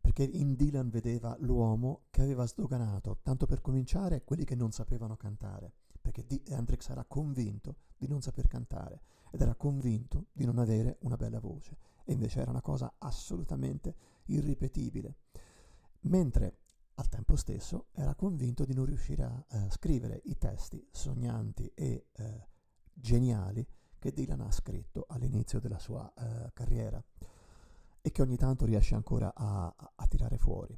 perché 0.00 0.22
in 0.22 0.54
Dylan 0.54 0.88
vedeva 0.88 1.36
l'uomo 1.40 2.02
che 2.10 2.22
aveva 2.22 2.46
sdoganato, 2.46 3.18
tanto 3.24 3.46
per 3.46 3.60
cominciare, 3.60 4.22
quelli 4.22 4.44
che 4.44 4.54
non 4.54 4.70
sapevano 4.70 5.16
cantare, 5.16 5.72
perché 6.00 6.24
D- 6.24 6.42
Hendrix 6.46 6.90
era 6.90 7.04
convinto 7.04 7.78
di 7.96 8.06
non 8.06 8.22
saper 8.22 8.46
cantare 8.46 9.00
ed 9.32 9.40
era 9.40 9.56
convinto 9.56 10.26
di 10.32 10.44
non 10.44 10.58
avere 10.58 10.98
una 11.00 11.16
bella 11.16 11.40
voce 11.40 11.89
e 12.10 12.12
invece 12.12 12.40
era 12.40 12.50
una 12.50 12.60
cosa 12.60 12.92
assolutamente 12.98 13.94
irripetibile. 14.24 15.14
Mentre 16.00 16.58
al 16.94 17.08
tempo 17.08 17.36
stesso 17.36 17.86
era 17.92 18.16
convinto 18.16 18.64
di 18.64 18.74
non 18.74 18.84
riuscire 18.84 19.22
a 19.22 19.44
eh, 19.48 19.70
scrivere 19.70 20.20
i 20.24 20.36
testi 20.36 20.84
sognanti 20.90 21.70
e 21.72 22.08
eh, 22.12 22.48
geniali 22.92 23.64
che 23.96 24.12
Dylan 24.12 24.40
ha 24.40 24.50
scritto 24.50 25.04
all'inizio 25.08 25.60
della 25.60 25.78
sua 25.78 26.12
eh, 26.12 26.50
carriera 26.52 27.00
e 28.00 28.10
che 28.10 28.22
ogni 28.22 28.36
tanto 28.36 28.64
riesce 28.64 28.96
ancora 28.96 29.32
a, 29.32 29.72
a, 29.94 30.06
tirare 30.08 30.36
fuori. 30.36 30.76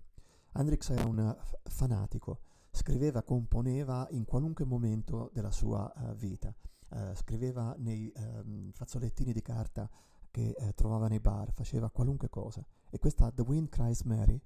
Hendrix 0.53 0.91
era 0.91 1.07
un 1.07 1.35
f- 1.41 1.61
fanatico, 1.63 2.41
scriveva, 2.71 3.23
componeva 3.23 4.07
in 4.11 4.27
qualunque 4.27 4.67
momento 4.67 5.31
della 5.33 5.51
sua 5.51 5.91
uh, 5.97 6.15
vita, 6.15 6.55
uh, 6.91 7.15
scriveva 7.15 7.75
nei 7.79 8.13
um, 8.17 8.71
fazzolettini 8.73 9.33
di 9.33 9.41
carta 9.41 9.89
che 10.33 10.57
uh, 10.59 10.73
trovava 10.75 11.07
nei 11.07 11.21
bar, 11.21 11.53
faceva 11.53 11.91
qualunque 11.91 12.29
cosa. 12.29 12.67
E 12.91 12.99
questa 12.99 13.31
The 13.31 13.43
Wind 13.43 13.69
Cries 13.69 14.03
Mary, 14.03 14.41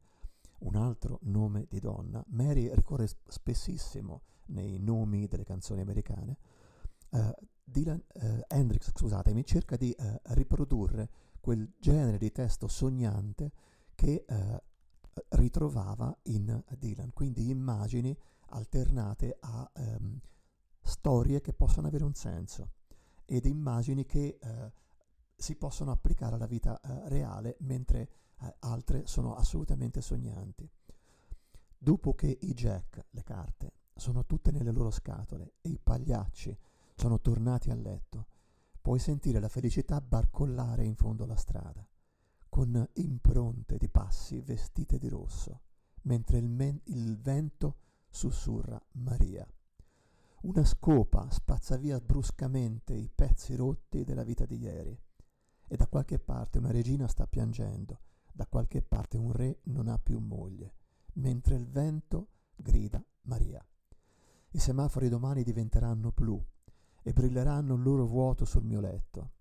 un 0.58 0.76
altro 0.76 1.20
nome 1.22 1.66
di 1.70 1.80
donna, 1.80 2.22
Mary 2.28 2.70
ricorre 2.74 3.08
spessissimo 3.26 4.20
nei 4.48 4.78
nomi 4.78 5.26
delle 5.26 5.44
canzoni 5.44 5.80
americane, 5.80 6.36
Dylan, 7.64 8.02
Hendrix, 8.46 8.90
scusatemi, 8.90 9.44
cerca 9.44 9.76
di 9.76 9.94
riprodurre 10.24 11.08
quel 11.40 11.72
genere 11.78 12.18
di 12.18 12.30
testo 12.30 12.68
sognante 12.68 13.52
che 13.94 14.24
ritrovava 15.30 16.16
in 16.24 16.62
Dylan, 16.78 17.12
quindi 17.12 17.48
immagini 17.50 18.16
alternate 18.50 19.36
a 19.40 19.70
um, 19.74 20.20
storie 20.80 21.40
che 21.40 21.52
possono 21.52 21.88
avere 21.88 22.04
un 22.04 22.14
senso 22.14 22.70
ed 23.24 23.44
immagini 23.46 24.04
che 24.04 24.38
uh, 24.40 24.70
si 25.36 25.54
possono 25.56 25.90
applicare 25.90 26.34
alla 26.34 26.46
vita 26.46 26.80
uh, 26.82 27.08
reale 27.08 27.56
mentre 27.60 28.08
uh, 28.40 28.46
altre 28.60 29.06
sono 29.06 29.34
assolutamente 29.34 30.00
sognanti. 30.00 30.68
Dopo 31.78 32.14
che 32.14 32.38
i 32.40 32.54
jack, 32.54 33.06
le 33.10 33.22
carte, 33.22 33.72
sono 33.94 34.24
tutte 34.24 34.50
nelle 34.50 34.72
loro 34.72 34.90
scatole 34.90 35.54
e 35.60 35.68
i 35.70 35.78
pagliacci 35.78 36.56
sono 36.94 37.20
tornati 37.20 37.70
a 37.70 37.74
letto, 37.74 38.26
puoi 38.80 38.98
sentire 38.98 39.40
la 39.40 39.48
felicità 39.48 40.00
barcollare 40.00 40.84
in 40.84 40.96
fondo 40.96 41.24
alla 41.24 41.36
strada 41.36 41.86
con 42.48 42.88
impronte 42.94 43.76
di 43.76 43.90
passi 43.90 44.40
vestite 44.40 44.96
di 44.98 45.08
rosso, 45.08 45.60
mentre 46.04 46.38
il, 46.38 46.48
men- 46.48 46.80
il 46.84 47.18
vento 47.18 47.76
sussurra 48.08 48.82
Maria. 48.92 49.46
Una 50.42 50.64
scopa 50.64 51.28
spazza 51.30 51.76
via 51.76 52.00
bruscamente 52.00 52.94
i 52.94 53.10
pezzi 53.14 53.54
rotti 53.56 54.04
della 54.04 54.22
vita 54.22 54.46
di 54.46 54.56
ieri, 54.56 54.98
e 55.68 55.76
da 55.76 55.86
qualche 55.86 56.18
parte 56.18 56.58
una 56.58 56.70
regina 56.70 57.06
sta 57.08 57.26
piangendo, 57.26 58.00
da 58.32 58.46
qualche 58.46 58.82
parte 58.82 59.16
un 59.16 59.32
re 59.32 59.60
non 59.64 59.88
ha 59.88 59.98
più 59.98 60.18
moglie, 60.18 60.74
mentre 61.14 61.56
il 61.56 61.66
vento 61.66 62.28
grida 62.54 63.02
Maria. 63.22 63.64
I 64.50 64.58
semafori 64.58 65.08
domani 65.08 65.42
diventeranno 65.42 66.12
blu 66.14 66.42
e 67.02 67.12
brilleranno 67.12 67.74
il 67.74 67.82
loro 67.82 68.06
vuoto 68.06 68.44
sul 68.44 68.64
mio 68.64 68.80
letto. 68.80 69.32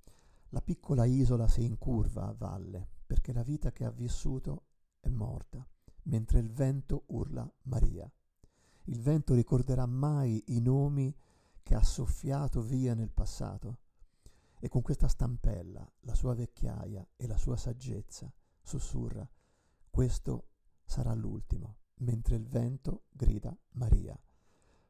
La 0.49 0.61
piccola 0.61 1.05
isola 1.05 1.47
si 1.47 1.63
incurva 1.63 2.27
a 2.27 2.33
valle, 2.33 2.87
perché 3.05 3.33
la 3.33 3.43
vita 3.43 3.71
che 3.71 3.85
ha 3.85 3.91
vissuto 3.91 4.63
è 4.99 5.09
morta, 5.09 5.65
mentre 6.03 6.39
il 6.39 6.51
vento 6.51 7.03
urla 7.07 7.49
Maria. 7.63 8.11
Il 8.85 9.01
vento 9.01 9.33
ricorderà 9.33 9.85
mai 9.85 10.43
i 10.47 10.61
nomi 10.61 11.15
che 11.61 11.75
ha 11.75 11.83
soffiato 11.83 12.61
via 12.61 12.93
nel 12.93 13.09
passato 13.09 13.79
e 14.65 14.67
con 14.67 14.81
questa 14.81 15.07
stampella, 15.07 15.87
la 15.99 16.15
sua 16.15 16.33
vecchiaia 16.33 17.07
e 17.15 17.27
la 17.27 17.37
sua 17.37 17.55
saggezza 17.55 18.33
sussurra, 18.63 19.29
questo 19.91 20.47
sarà 20.83 21.13
l'ultimo, 21.13 21.77
mentre 21.97 22.35
il 22.35 22.47
vento 22.47 23.03
grida 23.11 23.55
Maria. 23.73 24.19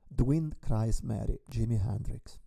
The 0.08 0.24
Wind 0.24 0.60
Cries 0.60 1.02
Mary, 1.02 1.42
Jimi 1.46 1.76
Hendrix. 1.76 2.40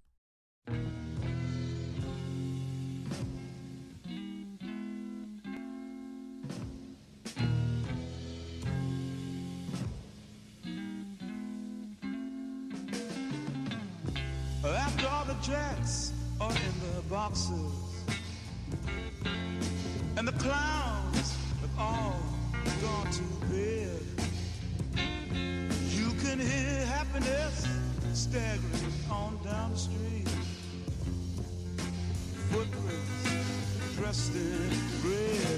After 14.65 15.07
all 15.07 15.27
the 15.27 15.37
jacks 15.43 16.15
are 16.41 16.51
in 16.51 16.78
boxes 17.09 17.73
And 20.17 20.27
the 20.27 20.33
clowns 20.33 21.37
have 21.61 21.79
all 21.79 22.17
gone 22.83 23.11
to 23.13 23.23
bed. 23.47 24.03
You 25.91 26.11
can 26.23 26.39
hear 26.41 26.87
happiness 26.87 27.67
staggering 28.13 28.93
on 29.11 29.39
down 29.45 29.71
the 29.73 29.79
street. 29.79 30.29
Footprints 32.51 33.97
dressed 33.97 34.35
in 34.35 34.71
red 35.05 35.58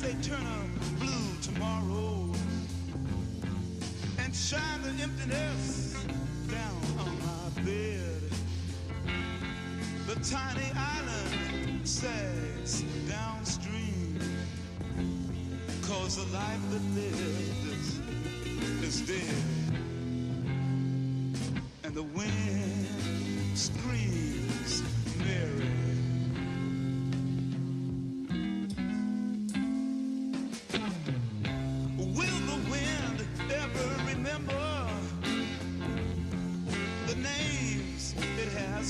say 0.00 0.14
turn 0.22 0.49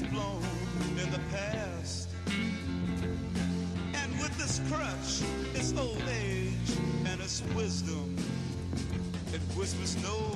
has 0.00 0.12
blown 0.12 0.42
in 0.98 1.10
the 1.10 1.20
past? 1.30 2.08
And 3.94 4.12
with 4.18 4.36
this 4.38 4.60
crutch, 4.68 5.22
its 5.54 5.76
old 5.78 6.02
age 6.08 6.76
and 7.06 7.20
its 7.20 7.42
wisdom, 7.54 8.16
it 9.32 9.40
whispers, 9.56 9.96
No, 10.02 10.34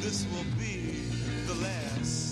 this 0.00 0.26
will 0.32 0.44
be 0.58 1.02
the 1.46 1.54
last. 1.54 2.29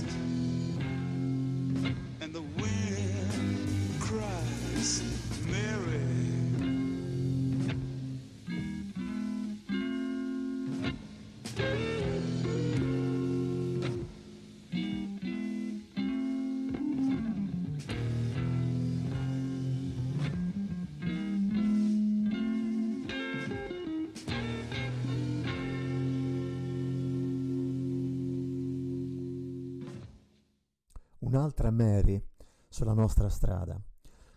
Un'altra 31.49 31.71
Mary 31.71 32.23
sulla 32.69 32.93
nostra 32.93 33.31
strada. 33.31 33.81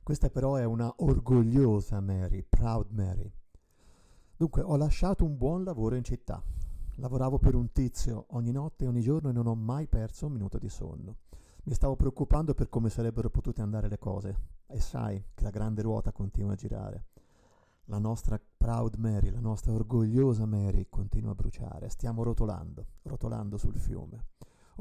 Questa 0.02 0.30
però 0.30 0.56
è 0.56 0.64
una 0.64 0.94
orgogliosa 1.00 2.00
Mary, 2.00 2.42
proud 2.48 2.90
Mary. 2.92 3.30
Dunque, 4.38 4.62
ho 4.62 4.78
lasciato 4.78 5.26
un 5.26 5.36
buon 5.36 5.66
lavoro 5.66 5.96
in 5.96 6.06
città. 6.06 6.42
Lavoravo 6.96 7.38
per 7.38 7.56
un 7.56 7.74
tizio 7.74 8.28
ogni 8.30 8.54
notte 8.54 8.86
e 8.86 8.88
ogni 8.88 9.02
giorno 9.02 9.28
e 9.28 9.34
non 9.34 9.48
ho 9.48 9.56
mai 9.56 9.88
perso 9.88 10.28
un 10.28 10.32
minuto 10.32 10.58
di 10.58 10.70
sonno. 10.70 11.18
Mi 11.64 11.74
stavo 11.74 11.98
preoccupando 11.98 12.54
per 12.54 12.70
come 12.70 12.90
sarebbero 12.90 13.30
potute 13.30 13.62
andare 13.62 13.90
le 13.90 14.00
cose. 14.00 14.38
E 14.68 14.80
sai 14.80 15.22
che 15.34 15.44
la 15.44 15.50
grande 15.50 15.82
ruota 15.82 16.14
continua 16.14 16.54
a 16.54 16.56
girare. 16.56 17.08
La 17.88 18.00
nostra 18.00 18.40
proud 18.58 18.96
Mary, 18.96 19.32
la 19.32 19.42
nostra 19.42 19.74
orgogliosa 19.74 20.46
Mary 20.46 20.88
continua 20.90 21.32
a 21.32 21.36
bruciare. 21.36 21.90
Stiamo 21.90 22.24
rotolando, 22.24 22.86
rotolando 23.02 23.58
sul 23.58 23.76
fiume. 23.76 24.28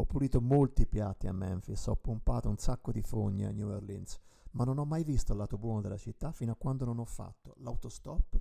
Ho 0.00 0.06
pulito 0.06 0.40
molti 0.40 0.86
piatti 0.86 1.26
a 1.26 1.32
Memphis, 1.34 1.86
ho 1.86 1.94
pompato 1.94 2.48
un 2.48 2.56
sacco 2.56 2.90
di 2.90 3.02
fogne 3.02 3.44
a 3.44 3.50
New 3.50 3.68
Orleans, 3.68 4.18
ma 4.52 4.64
non 4.64 4.78
ho 4.78 4.86
mai 4.86 5.04
visto 5.04 5.32
il 5.32 5.38
lato 5.38 5.58
buono 5.58 5.82
della 5.82 5.98
città 5.98 6.32
fino 6.32 6.52
a 6.52 6.56
quando 6.56 6.86
non 6.86 6.98
ho 7.00 7.04
fatto 7.04 7.52
l'autostop 7.58 8.40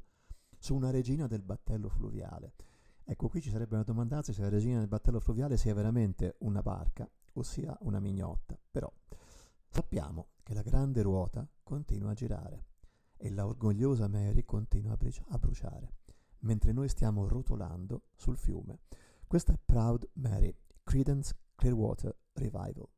su 0.57 0.73
una 0.73 0.89
regina 0.89 1.27
del 1.27 1.41
battello 1.41 1.89
fluviale. 1.89 2.53
Ecco, 3.03 3.27
qui 3.27 3.41
ci 3.41 3.49
sarebbe 3.49 3.75
da 3.75 3.83
domandarsi 3.83 4.31
se 4.31 4.41
la 4.41 4.47
regina 4.47 4.79
del 4.79 4.87
battello 4.87 5.19
fluviale 5.19 5.57
sia 5.57 5.73
veramente 5.73 6.35
una 6.39 6.61
barca 6.61 7.05
o 7.33 7.43
sia 7.43 7.77
una 7.81 7.99
mignotta. 7.99 8.57
Però 8.71 8.89
sappiamo 9.67 10.27
che 10.43 10.53
la 10.53 10.61
grande 10.61 11.01
ruota 11.01 11.45
continua 11.61 12.11
a 12.11 12.15
girare 12.15 12.67
e 13.17 13.29
la 13.31 13.45
orgogliosa 13.45 14.07
Mary 14.07 14.45
continua 14.45 14.97
a 15.27 15.37
bruciare, 15.37 15.93
mentre 16.39 16.71
noi 16.71 16.87
stiamo 16.87 17.27
rotolando 17.27 18.03
sul 18.15 18.37
fiume. 18.37 18.79
Questa 19.27 19.51
è 19.51 19.59
Proud 19.61 20.09
Mary, 20.13 20.55
Credence 20.85 21.35
Clearwater 21.59 22.13
Revival. 22.39 22.89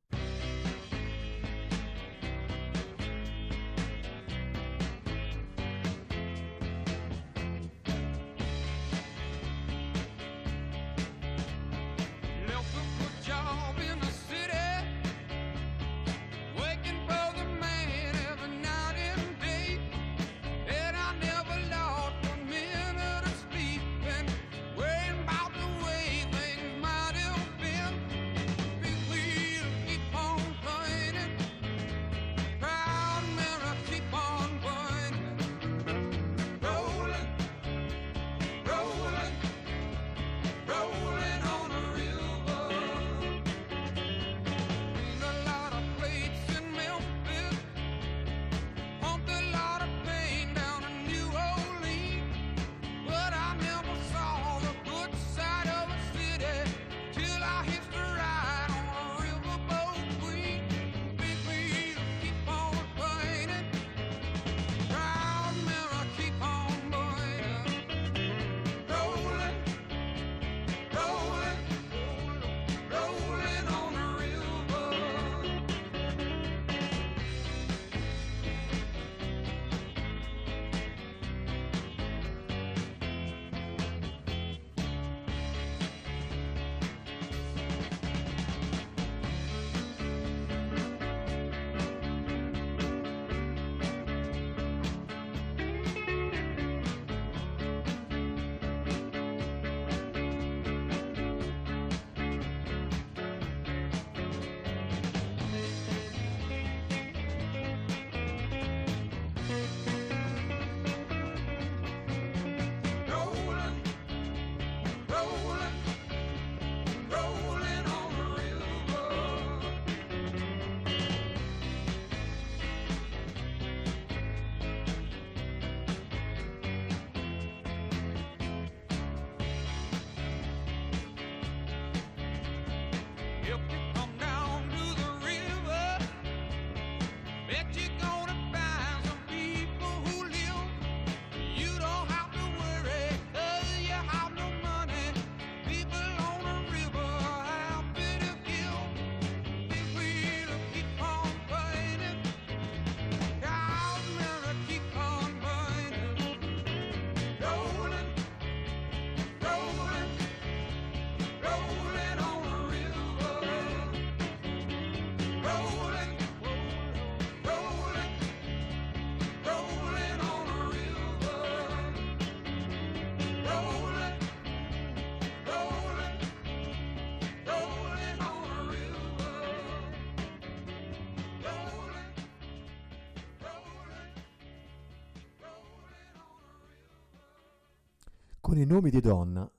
Con 188.52 188.60
i 188.60 188.66
nomi 188.66 188.90
di 188.90 189.00
donna, 189.00 189.50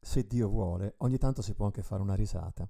se 0.00 0.26
Dio 0.26 0.48
vuole, 0.48 0.94
ogni 1.00 1.18
tanto 1.18 1.42
si 1.42 1.52
può 1.52 1.66
anche 1.66 1.82
fare 1.82 2.00
una 2.00 2.14
risata. 2.14 2.66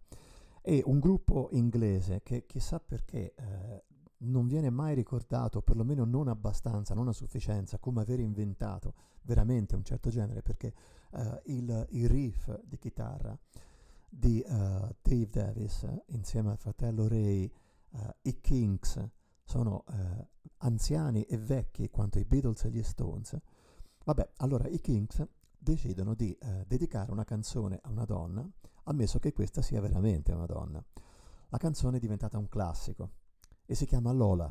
E 0.60 0.82
un 0.84 0.98
gruppo 0.98 1.50
inglese 1.52 2.20
che 2.24 2.46
chissà 2.46 2.80
perché 2.80 3.32
eh, 3.36 3.84
non 4.24 4.48
viene 4.48 4.70
mai 4.70 4.96
ricordato, 4.96 5.62
perlomeno 5.62 6.04
non 6.04 6.26
abbastanza, 6.26 6.94
non 6.94 7.06
a 7.06 7.12
sufficienza, 7.12 7.78
come 7.78 8.00
aver 8.00 8.18
inventato 8.18 8.94
veramente 9.22 9.76
un 9.76 9.84
certo 9.84 10.10
genere, 10.10 10.42
perché 10.42 10.74
eh, 11.12 11.42
il, 11.44 11.86
il 11.90 12.08
riff 12.08 12.52
di 12.64 12.76
chitarra 12.76 13.38
di 14.08 14.40
eh, 14.40 14.96
Dave 15.00 15.28
Davis 15.30 15.86
insieme 16.06 16.50
al 16.50 16.58
fratello 16.58 17.06
Ray, 17.06 17.44
eh, 17.44 18.16
i 18.22 18.40
Kinks, 18.40 19.08
sono 19.44 19.84
eh, 19.92 20.26
anziani 20.56 21.22
e 21.22 21.38
vecchi 21.38 21.88
quanto 21.88 22.18
i 22.18 22.24
Beatles 22.24 22.64
e 22.64 22.70
gli 22.70 22.82
Stones. 22.82 23.38
Vabbè, 24.04 24.28
allora 24.38 24.66
i 24.66 24.80
Kinks 24.80 25.24
decidono 25.68 26.14
di 26.14 26.32
eh, 26.32 26.64
dedicare 26.66 27.10
una 27.10 27.24
canzone 27.24 27.78
a 27.82 27.90
una 27.90 28.06
donna, 28.06 28.48
ammesso 28.84 29.18
che 29.18 29.34
questa 29.34 29.60
sia 29.60 29.82
veramente 29.82 30.32
una 30.32 30.46
donna. 30.46 30.82
La 31.50 31.58
canzone 31.58 31.98
è 31.98 32.00
diventata 32.00 32.38
un 32.38 32.48
classico 32.48 33.10
e 33.66 33.74
si 33.74 33.84
chiama 33.84 34.12
Lola. 34.12 34.46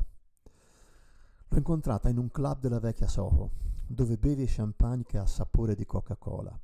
L'ho 1.50 1.56
incontrata 1.56 2.08
in 2.08 2.18
un 2.18 2.30
club 2.30 2.60
della 2.60 2.78
vecchia 2.78 3.08
Soho, 3.08 3.50
dove 3.86 4.16
bevi 4.16 4.44
champagne 4.46 5.02
che 5.02 5.18
ha 5.18 5.26
sapore 5.26 5.74
di 5.74 5.84
Coca-Cola. 5.84 6.56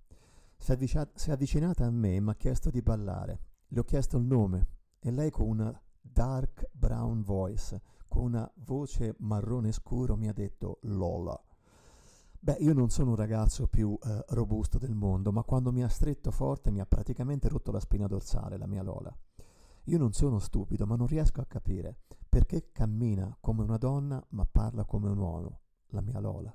Si 0.57 0.71
è, 0.71 0.75
avvicia- 0.75 1.11
si 1.15 1.31
è 1.31 1.33
avvicinata 1.33 1.85
a 1.85 1.91
me 1.91 2.15
e 2.15 2.21
mi 2.21 2.31
ha 2.31 2.37
chiesto 2.37 2.71
di 2.71 2.81
ballare. 2.81 3.41
Le 3.69 3.81
ho 3.81 3.85
chiesto 3.85 4.19
il 4.19 4.25
nome 4.25 4.67
e 5.01 5.11
lei 5.11 5.31
con 5.31 5.49
una 5.49 5.83
dark 6.01 6.69
brown 6.71 7.23
voice, 7.23 7.81
con 8.07 8.23
una 8.23 8.49
voce 8.59 9.17
marrone 9.19 9.73
scuro, 9.73 10.17
mi 10.17 10.29
ha 10.29 10.33
detto 10.33 10.79
Lola. 10.83 11.43
Beh, 12.45 12.59
io 12.61 12.75
non 12.75 12.91
sono 12.91 13.09
un 13.09 13.17
ragazzo 13.17 13.69
più 13.69 13.99
eh, 14.03 14.23
robusto 14.29 14.77
del 14.77 14.95
mondo, 14.95 15.33
ma 15.33 15.43
quando 15.45 15.73
mi 15.73 15.83
ha 15.83 15.89
stretto 15.89 16.31
forte 16.31 16.71
mi 16.71 16.79
ha 16.79 16.85
praticamente 16.85 17.49
rotto 17.49 17.73
la 17.73 17.81
spina 17.81 18.07
dorsale, 18.07 18.59
la 18.59 18.67
mia 18.67 18.83
Lola. 18.83 19.17
Io 19.85 19.97
non 19.97 20.13
sono 20.13 20.39
stupido, 20.39 20.85
ma 20.85 20.95
non 20.95 21.07
riesco 21.07 21.41
a 21.41 21.47
capire 21.47 22.01
perché 22.29 22.71
cammina 22.71 23.35
come 23.41 23.63
una 23.63 23.79
donna 23.79 24.23
ma 24.33 24.45
parla 24.45 24.85
come 24.85 25.09
un 25.09 25.17
uomo, 25.17 25.61
la 25.87 26.03
mia 26.03 26.21
Lola. 26.21 26.55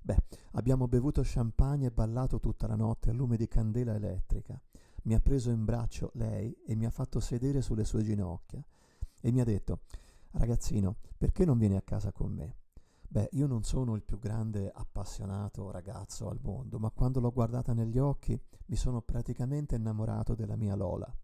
Beh, 0.00 0.24
abbiamo 0.54 0.88
bevuto 0.88 1.22
champagne 1.24 1.86
e 1.86 1.92
ballato 1.92 2.40
tutta 2.40 2.66
la 2.66 2.74
notte 2.74 3.10
a 3.10 3.12
lume 3.12 3.36
di 3.36 3.46
candela 3.46 3.94
elettrica. 3.94 4.60
Mi 5.04 5.14
ha 5.14 5.20
preso 5.20 5.50
in 5.50 5.64
braccio 5.64 6.10
lei 6.14 6.52
e 6.66 6.74
mi 6.74 6.84
ha 6.84 6.90
fatto 6.90 7.20
sedere 7.20 7.62
sulle 7.62 7.84
sue 7.84 8.02
ginocchia 8.02 8.60
e 9.20 9.30
mi 9.30 9.40
ha 9.40 9.44
detto, 9.44 9.82
ragazzino, 10.32 10.96
perché 11.16 11.44
non 11.44 11.58
vieni 11.58 11.76
a 11.76 11.82
casa 11.82 12.10
con 12.10 12.32
me? 12.32 12.56
Beh, 13.12 13.28
io 13.32 13.46
non 13.46 13.62
sono 13.62 13.94
il 13.94 14.02
più 14.02 14.18
grande 14.18 14.70
appassionato 14.74 15.70
ragazzo 15.70 16.30
al 16.30 16.38
mondo, 16.40 16.78
ma 16.78 16.88
quando 16.88 17.20
l'ho 17.20 17.30
guardata 17.30 17.74
negli 17.74 17.98
occhi 17.98 18.40
mi 18.68 18.76
sono 18.76 19.02
praticamente 19.02 19.74
innamorato 19.74 20.34
della 20.34 20.56
mia 20.56 20.74
Lola. 20.74 21.14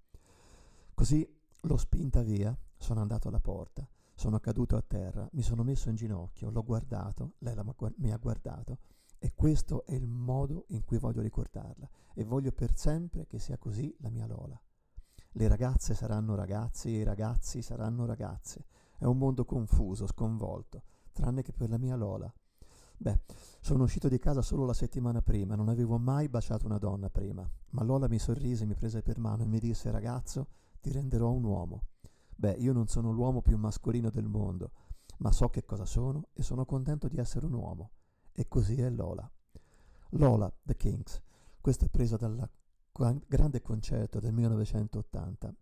Così 0.93 1.27
l'ho 1.63 1.77
spinta 1.79 2.21
via, 2.21 2.55
sono 2.77 3.01
andato 3.01 3.29
alla 3.29 3.41
porta, 3.41 3.89
sono 4.15 4.39
caduto 4.39 4.77
a 4.77 4.85
terra, 4.87 5.27
mi 5.33 5.41
sono 5.41 5.63
messo 5.63 5.89
in 5.89 5.95
ginocchio, 5.95 6.51
l'ho 6.51 6.63
guardato, 6.63 7.37
lei 7.39 7.55
mi 7.97 8.13
ha 8.13 8.19
guardato 8.19 8.81
e 9.19 9.33
questo 9.35 9.87
è 9.87 9.95
il 9.95 10.07
modo 10.07 10.67
in 10.69 10.85
cui 10.85 10.99
voglio 10.99 11.23
ricordarla 11.23 11.89
e 12.13 12.23
voglio 12.23 12.53
per 12.53 12.77
sempre 12.77 13.27
che 13.27 13.39
sia 13.39 13.57
così 13.57 13.97
la 14.01 14.11
mia 14.11 14.27
Lola. 14.27 14.61
Le 15.33 15.49
ragazze 15.49 15.95
saranno 15.95 16.35
ragazzi 16.35 16.89
e 16.89 16.99
i 16.99 17.03
ragazzi 17.03 17.63
saranno 17.63 18.05
ragazze. 18.05 18.67
È 18.99 19.07
un 19.07 19.17
mondo 19.17 19.47
confuso, 19.47 20.07
sconvolto, 20.07 20.83
tranne 21.19 21.43
che 21.43 21.53
per 21.53 21.69
la 21.69 21.79
mia 21.79 21.97
Lola. 21.97 22.33
Beh, 22.97 23.21
sono 23.61 23.85
uscito 23.85 24.09
di 24.09 24.19
casa 24.19 24.41
solo 24.41 24.65
la 24.65 24.73
settimana 24.73 25.21
prima, 25.21 25.57
non 25.57 25.69
avevo 25.69 25.99
mai 25.99 26.29
baciato 26.29 26.67
una 26.67 26.79
donna 26.79 27.11
prima, 27.11 27.49
ma 27.71 27.83
Lola 27.83 28.09
mi 28.09 28.19
sorrise, 28.19 28.67
mi 28.67 28.75
prese 28.75 29.03
per 29.03 29.19
mano 29.19 29.43
e 29.43 29.47
mi 29.47 29.59
disse 29.59 29.91
ragazzo, 29.91 30.47
ti 30.81 30.93
renderò 30.93 31.31
un 31.31 31.45
uomo. 31.45 31.83
Beh, 32.37 32.53
io 32.53 32.73
non 32.73 32.87
sono 32.87 33.11
l'uomo 33.11 33.43
più 33.43 33.57
mascolino 33.57 34.11
del 34.11 34.29
mondo, 34.29 34.71
ma 35.19 35.33
so 35.33 35.49
che 35.49 35.65
cosa 35.65 35.85
sono 35.85 36.29
e 36.33 36.43
sono 36.43 36.65
contento 36.65 37.09
di 37.09 37.19
essere 37.19 37.47
un 37.47 37.55
uomo. 37.55 37.91
E 38.33 38.47
così 38.47 38.81
è 38.81 38.89
Lola. 38.91 39.29
Lola, 40.11 40.53
The 40.63 40.77
Kings. 40.77 41.21
Questo 41.61 41.87
è 41.87 41.89
preso 41.89 42.17
dal 42.17 42.49
gran- 42.93 43.23
grande 43.27 43.61
concerto 43.61 44.21
del 44.21 44.33
1980, 44.33 45.53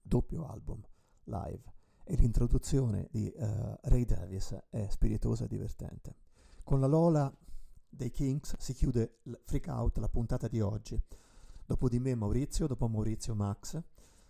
doppio 0.00 0.46
album, 0.46 0.82
live. 1.24 1.75
E 2.08 2.14
l'introduzione 2.14 3.08
di 3.10 3.28
eh, 3.32 3.78
Ray 3.82 4.04
Davis 4.04 4.56
è 4.70 4.86
spiritosa 4.88 5.44
e 5.44 5.48
divertente. 5.48 6.14
Con 6.62 6.78
la 6.78 6.86
Lola 6.86 7.32
dei 7.88 8.12
Kings 8.12 8.54
si 8.58 8.74
chiude 8.74 9.18
il 9.24 9.40
Freak 9.44 9.66
Out, 9.66 9.98
la 9.98 10.08
puntata 10.08 10.46
di 10.46 10.60
oggi. 10.60 10.96
Dopo 11.64 11.88
di 11.88 11.98
me 11.98 12.14
Maurizio, 12.14 12.68
dopo 12.68 12.86
Maurizio 12.86 13.34
Max. 13.34 13.82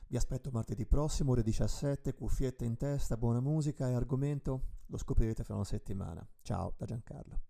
Vi 0.07 0.16
aspetto 0.16 0.51
martedì 0.51 0.87
prossimo, 0.87 1.33
ore 1.33 1.43
17, 1.43 2.14
cuffiette 2.14 2.64
in 2.64 2.79
testa, 2.79 3.18
buona 3.18 3.41
musica 3.41 3.91
e 3.91 3.93
argomento 3.93 4.62
lo 4.87 4.97
scoprirete 4.97 5.45
fra 5.45 5.57
una 5.57 5.64
settimana. 5.64 6.27
Ciao 6.41 6.72
da 6.79 6.87
Giancarlo. 6.87 7.41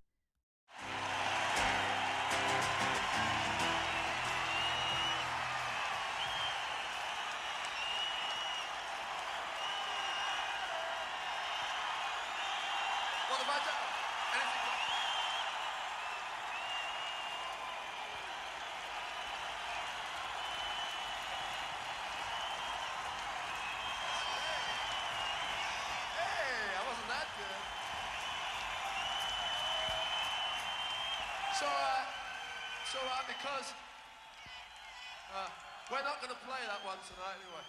So 32.96 33.04
uh, 33.12 33.20
because 33.28 33.68
uh, 35.36 35.52
we're 35.92 36.00
not 36.00 36.16
going 36.24 36.32
to 36.32 36.42
play 36.48 36.64
that 36.64 36.80
one 36.80 36.96
tonight 37.04 37.36
anyway. 37.44 37.64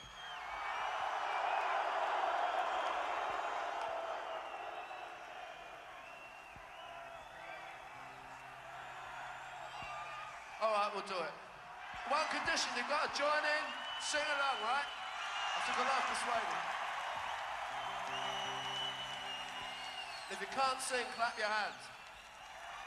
All 10.64 10.72
right, 10.72 10.92
we'll 10.96 11.04
do 11.12 11.20
it. 11.20 11.36
One 12.08 12.24
condition, 12.32 12.72
you've 12.80 12.88
got 12.88 13.12
to 13.12 13.12
join 13.12 13.44
in, 13.44 13.66
sing 14.00 14.24
along, 14.24 14.64
right? 14.64 14.88
I 14.88 15.60
took 15.68 15.76
a 15.76 15.84
lot 15.92 16.00
of 16.00 16.08
persuading. 16.08 16.64
If 20.32 20.40
you 20.40 20.50
can't 20.56 20.80
sing, 20.80 21.04
clap 21.20 21.36
your 21.36 21.52
hands. 21.52 21.84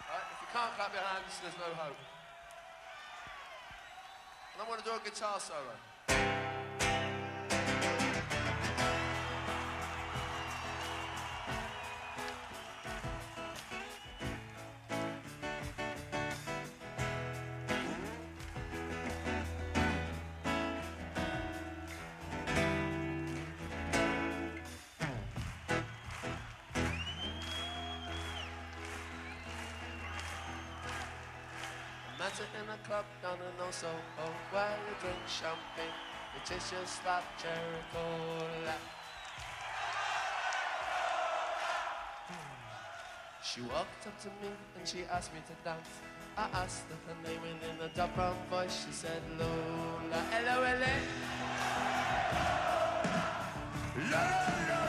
Right? 0.09 0.25
If 0.33 0.39
you 0.41 0.49
can't 0.57 0.73
clap 0.81 0.93
your 0.97 1.05
hands, 1.05 1.37
there's 1.45 1.61
no 1.61 1.69
hope. 1.77 2.10
I'm 4.61 4.67
going 4.67 4.79
to 4.79 4.85
do 4.85 4.93
a 4.93 5.01
guitar 5.03 5.41
solo. 5.41 5.90
Met 32.31 32.47
in 32.63 32.69
a 32.71 32.79
club 32.87 33.05
down 33.23 33.39
in 33.39 33.59
No 33.59 33.71
Soho 33.73 33.93
oh, 34.23 34.31
where 34.53 34.79
you 34.87 34.95
drink 35.01 35.19
champagne, 35.27 35.91
it 36.37 36.45
tastes 36.45 36.71
just 36.71 37.05
like 37.05 37.25
cherry 37.43 37.83
cola. 37.93 38.75
She 43.43 43.63
walked 43.63 44.07
up 44.07 44.21
to 44.21 44.29
me 44.29 44.53
and 44.79 44.87
she 44.87 45.03
asked 45.11 45.35
me 45.35 45.41
to 45.49 45.55
dance. 45.65 45.89
I 46.37 46.47
asked 46.53 46.85
her 46.91 46.97
her 47.09 47.17
name 47.29 47.43
and 47.51 47.63
in 47.81 47.85
a 47.85 47.89
dark 47.95 48.15
brown 48.15 48.37
voice 48.49 48.87
she 48.87 48.93
said 48.93 49.23
Lola. 49.37 50.23
Hello, 50.31 50.63
hello. 54.07 54.80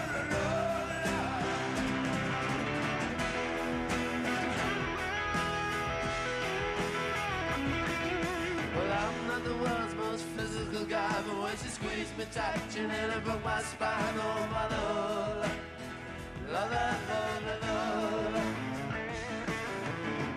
mi 12.22 12.28
taccine 12.30 13.07
le 13.07 13.19
po' 13.22 13.38
qua 13.39 13.59
spano 13.59 14.47
valor 14.53 15.49
La 16.51 16.63
la 16.74 16.88
la 17.09 17.22
la 17.45 17.55
la 17.63 17.78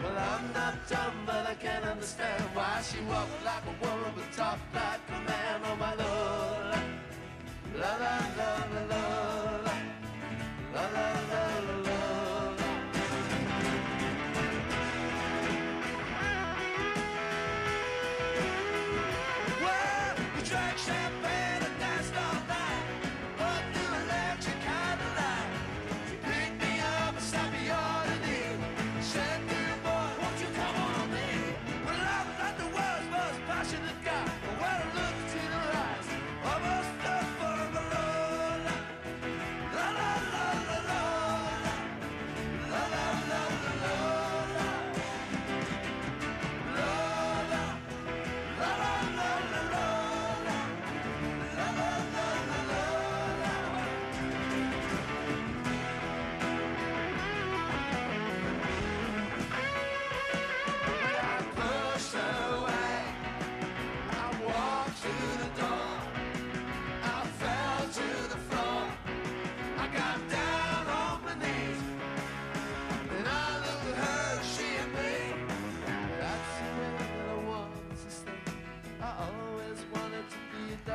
Well 0.02 0.18
I'm 0.32 0.44
not 0.54 0.74
dumb 0.88 1.16
but 1.26 1.46
I 1.46 1.54
can't 1.54 1.84
understand 1.84 2.42
Why 2.54 2.80
she 2.82 3.00
walked 3.10 3.44
like 3.44 3.66
a 3.72 3.74
woman 3.84 4.12
but 4.16 4.32
talked 4.32 4.74
like 4.74 5.04
a 5.08 5.20
man 5.28 5.60
Oh 5.68 5.76
my 5.76 5.94
lord 6.02 6.84
La 7.80 7.92
la 8.02 8.16
la 8.38 8.63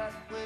that 0.09 0.38